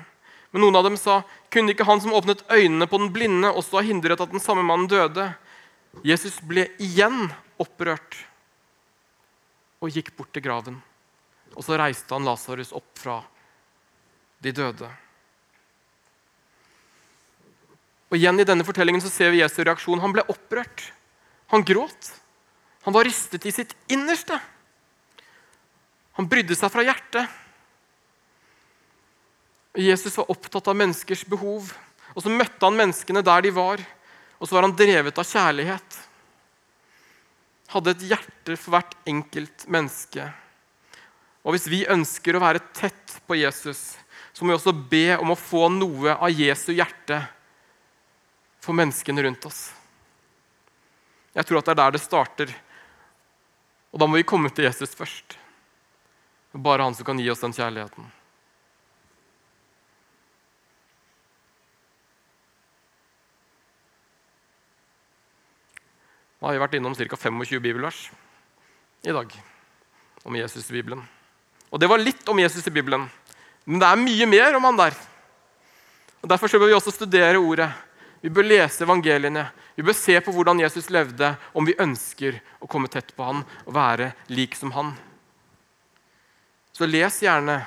Men 0.53 0.63
noen 0.63 0.77
av 0.77 0.85
dem 0.85 0.97
sa, 0.97 1.23
'Kunne 1.51 1.75
ikke 1.75 1.85
han 1.85 2.01
som 2.01 2.13
åpnet 2.13 2.47
øynene 2.49 2.87
på 2.87 2.99
den 2.99 3.13
blinde, 3.13 3.53
også 3.53 3.79
ha 3.79 3.83
hindret 3.83 4.21
at 4.21 4.31
den 4.31 4.41
samme 4.41 4.63
mannen 4.63 4.89
døde?' 4.89 5.35
Jesus 6.05 6.39
ble 6.41 6.71
igjen 6.79 7.33
opprørt 7.59 8.30
og 9.81 9.93
gikk 9.93 10.13
bort 10.17 10.33
til 10.37 10.45
graven. 10.45 10.79
Og 11.57 11.65
så 11.67 11.79
reiste 11.81 12.15
han 12.15 12.27
Lasarus 12.29 12.73
opp 12.77 12.91
fra 13.01 13.19
de 14.41 14.53
døde. 14.55 14.89
Og 18.11 18.19
igjen 18.19 18.43
I 18.43 18.47
denne 18.47 18.67
fortellingen 18.67 19.03
så 19.03 19.11
ser 19.13 19.31
vi 19.33 19.43
Jesu 19.43 19.61
reaksjon. 19.63 20.01
Han 20.03 20.15
ble 20.15 20.27
opprørt. 20.31 20.89
Han 21.55 21.65
gråt. 21.67 22.11
Han 22.87 22.95
var 22.97 23.07
rystet 23.07 23.47
i 23.47 23.53
sitt 23.55 23.75
innerste. 23.91 24.39
Han 26.19 26.29
brydde 26.29 26.57
seg 26.59 26.73
fra 26.73 26.85
hjertet. 26.85 27.39
Jesus 29.79 30.17
var 30.19 30.31
opptatt 30.33 30.67
av 30.69 30.79
menneskers 30.79 31.23
behov. 31.31 31.71
Og 32.17 32.25
så 32.25 32.33
møtte 32.33 32.67
han 32.67 32.79
menneskene 32.79 33.23
der 33.25 33.47
de 33.47 33.55
var. 33.55 33.83
Og 34.41 34.49
så 34.49 34.57
var 34.57 34.67
han 34.67 34.77
drevet 34.77 35.21
av 35.21 35.29
kjærlighet. 35.29 36.01
Hadde 37.71 37.95
et 37.95 38.07
hjerte 38.11 38.57
for 38.59 38.75
hvert 38.75 38.95
enkelt 39.09 39.67
menneske. 39.71 40.25
Og 41.47 41.55
hvis 41.55 41.69
vi 41.71 41.85
ønsker 41.89 42.37
å 42.37 42.43
være 42.43 42.63
tett 42.77 43.21
på 43.27 43.39
Jesus, 43.39 43.95
så 44.33 44.45
må 44.45 44.53
vi 44.53 44.59
også 44.59 44.75
be 44.75 45.05
om 45.19 45.33
å 45.33 45.39
få 45.39 45.69
noe 45.73 46.17
av 46.17 46.35
Jesu 46.35 46.73
hjerte 46.75 47.23
for 48.61 48.77
menneskene 48.77 49.25
rundt 49.25 49.47
oss. 49.49 49.71
Jeg 51.33 51.47
tror 51.47 51.61
at 51.61 51.69
det 51.69 51.75
er 51.77 51.81
der 51.81 51.95
det 51.95 52.03
starter. 52.03 52.53
Og 53.91 54.03
da 54.03 54.07
må 54.07 54.19
vi 54.19 54.27
komme 54.27 54.51
til 54.53 54.67
Jesus 54.67 54.95
først. 54.99 55.39
Bare 56.53 56.83
han 56.83 56.97
som 56.99 57.07
kan 57.07 57.19
gi 57.23 57.31
oss 57.31 57.43
den 57.43 57.55
kjærligheten. 57.55 58.11
Nå 66.41 66.49
har 66.49 66.57
vi 66.57 66.63
vært 66.63 66.75
innom 66.79 66.95
ca. 66.97 67.05
25 67.05 67.61
bibelvers 67.61 68.07
i 69.05 69.13
dag 69.13 69.33
om 70.25 70.37
Jesus 70.37 70.71
i 70.71 70.79
Bibelen. 70.79 71.03
Og 71.69 71.81
det 71.81 71.89
var 71.91 72.01
litt 72.01 72.25
om 72.33 72.39
Jesus 72.41 72.65
i 72.67 72.73
Bibelen, 72.73 73.05
men 73.69 73.83
det 73.83 73.89
er 73.89 74.01
mye 74.01 74.29
mer 74.29 74.57
om 74.57 74.65
han 74.65 74.79
der. 74.79 74.97
Og 76.25 76.29
Derfor 76.33 76.49
bør 76.57 76.73
vi 76.73 76.77
også 76.79 76.95
studere 76.95 77.37
ordet. 77.37 77.69
Vi 78.25 78.33
bør 78.33 78.49
lese 78.49 78.85
evangeliene. 78.85 79.47
Vi 79.77 79.85
bør 79.85 79.97
se 79.97 80.17
på 80.21 80.33
hvordan 80.33 80.61
Jesus 80.61 80.89
levde, 80.93 81.35
om 81.53 81.69
vi 81.69 81.77
ønsker 81.81 82.41
å 82.61 82.69
komme 82.69 82.89
tett 82.89 83.13
på 83.17 83.25
han 83.25 83.45
og 83.67 83.77
være 83.77 84.11
lik 84.33 84.57
som 84.57 84.73
han. 84.77 84.95
Så 86.73 86.89
les 86.89 87.21
gjerne 87.21 87.61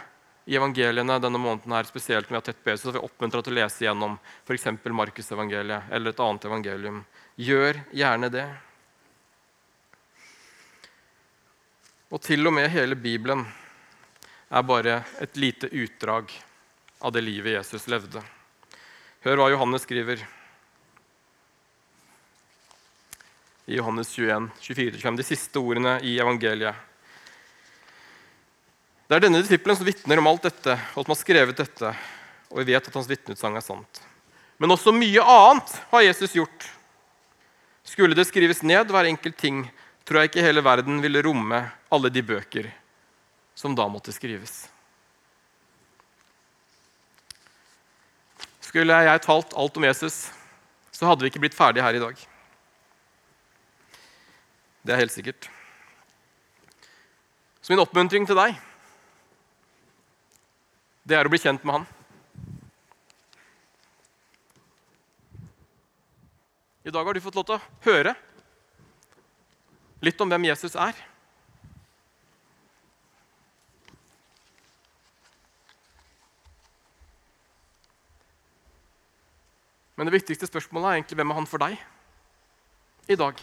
i 0.46 0.58
evangeliene 0.60 1.20
denne 1.24 1.40
måneden 1.40 1.72
her, 1.72 1.88
spesielt 1.88 2.28
når 2.28 2.34
vi 2.34 2.40
har 2.40 2.46
tett 2.50 2.64
på 2.64 2.76
så 2.78 2.90
får 2.90 2.98
vi 2.98 3.06
oppmuntra 3.08 3.42
til 3.44 3.54
å 3.54 3.58
lese 3.62 3.86
gjennom 3.86 4.18
f.eks. 4.44 4.68
Markusevangeliet 4.92 5.90
eller 5.92 6.12
et 6.12 6.22
annet 6.26 6.48
evangelium. 6.50 7.02
Gjør 7.36 7.80
gjerne 7.96 8.30
det. 8.34 8.46
Og 12.14 12.22
til 12.22 12.46
og 12.46 12.54
med 12.54 12.70
hele 12.74 13.00
Bibelen 13.00 13.48
er 14.54 14.68
bare 14.68 15.02
et 15.24 15.40
lite 15.40 15.72
utdrag 15.72 16.30
av 17.00 17.16
det 17.16 17.24
livet 17.24 17.58
Jesus 17.58 17.88
levde. 17.90 18.22
Hør 19.24 19.40
hva 19.40 19.50
Johannes 19.54 19.88
skriver. 19.88 20.22
i 23.66 23.76
Johannes 23.76 24.10
21, 24.18 24.50
24-25, 24.60 25.18
de 25.18 25.24
siste 25.24 25.60
ordene 25.60 25.96
i 26.04 26.18
evangeliet. 26.20 26.76
Det 29.14 29.20
er 29.20 29.28
denne 29.28 29.44
disippelen 29.44 29.78
som 29.78 29.86
vitner 29.86 30.18
om 30.18 30.26
alt 30.26 30.48
dette, 30.48 30.74
og 30.98 31.04
som 31.04 31.12
har 31.14 31.18
skrevet 31.20 31.60
dette, 31.60 31.90
og 32.50 32.58
vi 32.58 32.72
vet 32.72 32.88
at 32.90 32.96
hans 32.98 33.06
vitneutsagn 33.06 33.60
er 33.60 33.62
sant. 33.62 34.00
Men 34.58 34.74
også 34.74 34.90
mye 34.90 35.22
annet 35.22 35.74
har 35.92 36.02
Jesus 36.02 36.34
gjort. 36.34 36.66
Skulle 37.86 38.18
det 38.18 38.26
skrives 38.26 38.64
ned 38.66 38.90
hver 38.90 39.12
enkelt 39.12 39.38
ting, 39.38 39.60
tror 40.02 40.24
jeg 40.24 40.32
ikke 40.32 40.48
hele 40.48 40.66
verden 40.66 40.98
ville 41.06 41.22
romme 41.22 41.62
alle 41.94 42.10
de 42.10 42.26
bøker 42.26 42.72
som 43.54 43.78
da 43.78 43.86
måtte 43.86 44.16
skrives. 44.18 44.64
Skulle 48.66 48.98
jeg 48.98 49.26
talt 49.30 49.54
alt 49.54 49.78
om 49.78 49.90
Jesus, 49.92 50.24
så 50.90 51.06
hadde 51.06 51.22
vi 51.22 51.36
ikke 51.36 51.46
blitt 51.46 51.62
ferdige 51.62 51.86
her 51.86 52.02
i 52.02 52.06
dag. 52.08 52.28
Det 54.82 54.98
er 54.98 55.06
helt 55.06 55.20
sikkert. 55.22 55.54
Så 57.62 57.78
min 57.78 57.86
oppmuntring 57.86 58.26
til 58.26 58.42
deg, 58.42 58.58
det 61.04 61.18
er 61.18 61.28
å 61.28 61.32
bli 61.32 61.40
kjent 61.42 61.64
med 61.68 61.82
han. 61.82 61.88
I 66.84 66.92
dag 66.92 67.06
har 67.08 67.16
du 67.16 67.24
fått 67.24 67.36
lov 67.40 67.48
til 67.48 67.56
å 67.58 67.64
høre 67.86 68.14
litt 70.04 70.20
om 70.24 70.32
hvem 70.32 70.48
Jesus 70.50 70.76
er. 70.76 70.98
Men 79.96 80.10
det 80.10 80.16
viktigste 80.18 80.50
spørsmålet 80.50 80.90
er 80.90 81.00
egentlig 81.00 81.20
hvem 81.20 81.32
er 81.32 81.40
han 81.40 81.48
for 81.48 81.64
deg 81.64 83.12
i 83.14 83.20
dag? 83.20 83.40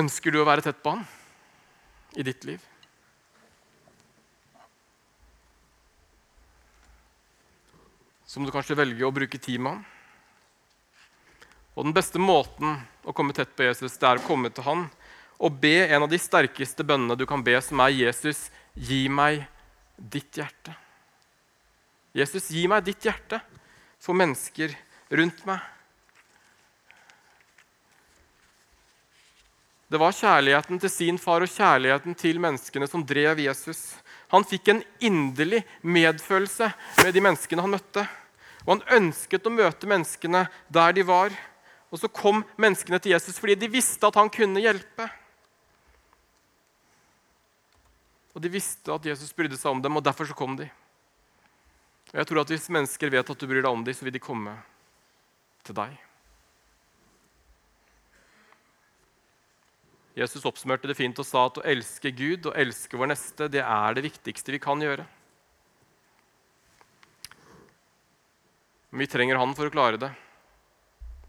Ønsker 0.00 0.32
du 0.32 0.40
å 0.40 0.48
være 0.48 0.64
tett 0.64 0.80
på 0.80 0.94
han 0.94 1.08
i 2.16 2.24
ditt 2.26 2.44
liv? 2.44 2.60
Som 8.26 8.46
du 8.46 8.52
kanskje 8.54 8.78
velger 8.78 9.08
å 9.08 9.14
bruke 9.14 9.38
tid 9.42 9.58
med 9.60 9.78
ham? 9.78 9.84
Og 11.74 11.86
Den 11.86 11.94
beste 11.96 12.20
måten 12.20 12.76
å 13.06 13.14
komme 13.16 13.34
tett 13.34 13.54
på 13.56 13.64
Jesus 13.66 13.96
det 13.98 14.06
er 14.08 14.20
å 14.20 14.26
komme 14.26 14.50
til 14.52 14.66
han 14.66 14.88
og 15.40 15.56
be 15.62 15.86
en 15.86 16.04
av 16.04 16.10
de 16.12 16.18
sterkeste 16.20 16.84
bønnene 16.84 17.16
du 17.16 17.24
kan 17.26 17.40
be, 17.42 17.54
som 17.64 17.80
er 17.80 17.88
'Jesus, 17.88 18.50
gi 18.76 19.08
meg 19.08 19.46
ditt 19.96 20.36
hjerte'. 20.36 20.76
Jesus, 22.12 22.50
gi 22.50 22.66
meg 22.68 22.84
ditt 22.84 23.00
hjerte 23.00 23.40
for 23.98 24.12
mennesker 24.12 24.74
rundt 25.10 25.46
meg. 25.46 25.60
Det 29.90 29.98
var 29.98 30.14
kjærligheten 30.14 30.78
til 30.78 30.90
sin 30.92 31.16
far 31.18 31.42
og 31.42 31.50
kjærligheten 31.50 32.14
til 32.14 32.38
menneskene 32.38 32.86
som 32.86 33.02
drev 33.02 33.40
Jesus. 33.42 33.96
Han 34.30 34.46
fikk 34.46 34.68
en 34.70 34.82
inderlig 35.02 35.64
medfølelse 35.82 36.68
med 37.00 37.10
de 37.14 37.22
menneskene 37.24 37.64
han 37.64 37.74
møtte. 37.74 38.04
Og 38.62 38.76
han 38.76 38.84
ønsket 39.00 39.48
å 39.48 39.52
møte 39.52 39.88
menneskene 39.90 40.44
der 40.70 40.94
de 40.94 41.02
var. 41.08 41.34
Og 41.90 41.98
så 41.98 42.06
kom 42.06 42.44
menneskene 42.54 43.00
til 43.02 43.16
Jesus 43.16 43.40
fordi 43.42 43.56
de 43.58 43.70
visste 43.72 44.06
at 44.06 44.18
han 44.20 44.30
kunne 44.30 44.62
hjelpe. 44.62 45.08
Og 48.30 48.44
de 48.44 48.52
visste 48.52 48.94
at 48.94 49.08
Jesus 49.10 49.34
brydde 49.34 49.58
seg 49.58 49.72
om 49.72 49.82
dem, 49.82 49.96
og 49.98 50.04
derfor 50.06 50.28
så 50.28 50.36
kom 50.38 50.54
de. 50.54 50.68
Og 52.12 52.22
jeg 52.22 52.30
tror 52.30 52.44
at 52.44 52.54
Hvis 52.54 52.70
mennesker 52.70 53.10
vet 53.10 53.34
at 53.34 53.42
du 53.42 53.46
bryr 53.50 53.64
deg 53.64 53.72
om 53.72 53.82
dem, 53.82 53.94
så 53.94 54.06
vil 54.06 54.14
de 54.14 54.22
komme 54.22 54.54
til 55.66 55.74
deg. 55.74 55.98
Jesus 60.20 60.44
oppsummerte 60.44 60.90
det 60.90 60.98
fint 60.98 61.16
og 61.16 61.24
sa 61.24 61.46
at 61.48 61.58
å 61.62 61.64
elske 61.64 62.10
Gud 62.12 62.50
og 62.50 62.56
elske 62.60 62.98
vår 63.00 63.08
neste, 63.14 63.48
det 63.48 63.62
er 63.64 63.96
det 63.96 64.04
viktigste 64.04 64.52
vi 64.52 64.60
kan 64.60 64.82
gjøre. 64.84 65.06
Men 68.90 69.04
vi 69.04 69.08
trenger 69.08 69.40
Han 69.40 69.54
for 69.56 69.70
å 69.70 69.72
klare 69.72 70.00
det, 70.02 70.10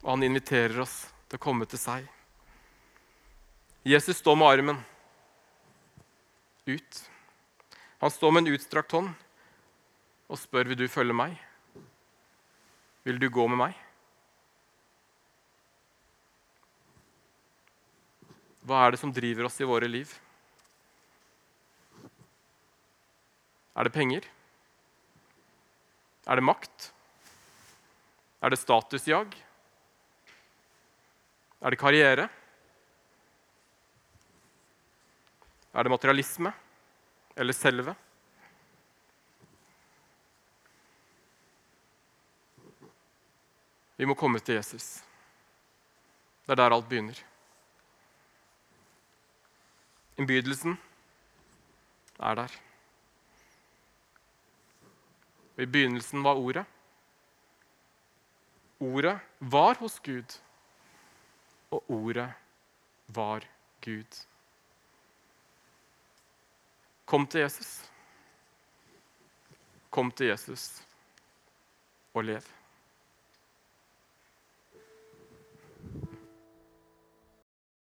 og 0.02 0.10
han 0.16 0.26
inviterer 0.26 0.82
oss 0.84 1.06
til 1.30 1.40
å 1.40 1.44
komme 1.46 1.68
til 1.70 1.80
seg. 1.80 2.08
Jesus 3.88 4.20
står 4.20 4.36
med 4.36 4.50
armen 4.50 4.82
ut. 6.66 7.00
Han 8.02 8.12
står 8.12 8.34
med 8.34 8.44
en 8.44 8.58
utstrakt 8.58 8.92
hånd 8.98 9.14
og 10.32 10.40
spør 10.42 10.72
vil 10.72 10.82
du 10.84 10.88
følge 10.92 11.16
meg. 11.16 11.38
Vil 13.08 13.22
du 13.22 13.30
gå 13.30 13.48
med 13.48 13.62
meg? 13.62 13.81
Hva 18.62 18.84
er 18.86 18.94
det 18.94 19.02
som 19.02 19.14
driver 19.14 19.48
oss 19.48 19.58
i 19.62 19.68
våre 19.68 19.88
liv? 19.90 20.12
Er 23.74 23.88
det 23.88 23.94
penger? 23.96 24.28
Er 26.28 26.38
det 26.38 26.46
makt? 26.46 26.92
Er 28.42 28.54
det 28.54 28.60
statusjag? 28.62 29.34
Er 31.62 31.74
det 31.74 31.80
karriere? 31.82 32.28
Er 35.74 35.84
det 35.84 35.94
materialisme 35.94 36.54
eller 37.36 37.56
selve? 37.56 37.96
Vi 43.98 44.06
må 44.10 44.18
komme 44.18 44.42
til 44.42 44.58
Jesus. 44.58 45.00
Det 46.46 46.56
er 46.56 46.62
der 46.64 46.74
alt 46.74 46.90
begynner. 46.90 47.31
Innbydelsen 50.22 50.76
er 52.20 52.36
der. 52.38 52.52
Og 55.56 55.64
I 55.64 55.66
begynnelsen 55.66 56.22
var 56.24 56.38
Ordet. 56.38 56.66
Ordet 58.80 59.20
var 59.40 59.80
hos 59.80 60.00
Gud, 60.00 60.38
og 61.72 61.90
Ordet 61.90 62.34
var 63.08 63.46
Gud. 63.86 64.22
Kom 67.06 67.28
til 67.28 67.42
Jesus. 67.42 67.92
Kom 69.90 70.12
til 70.12 70.28
Jesus 70.28 70.86
og 72.14 72.24
lev. 72.24 72.61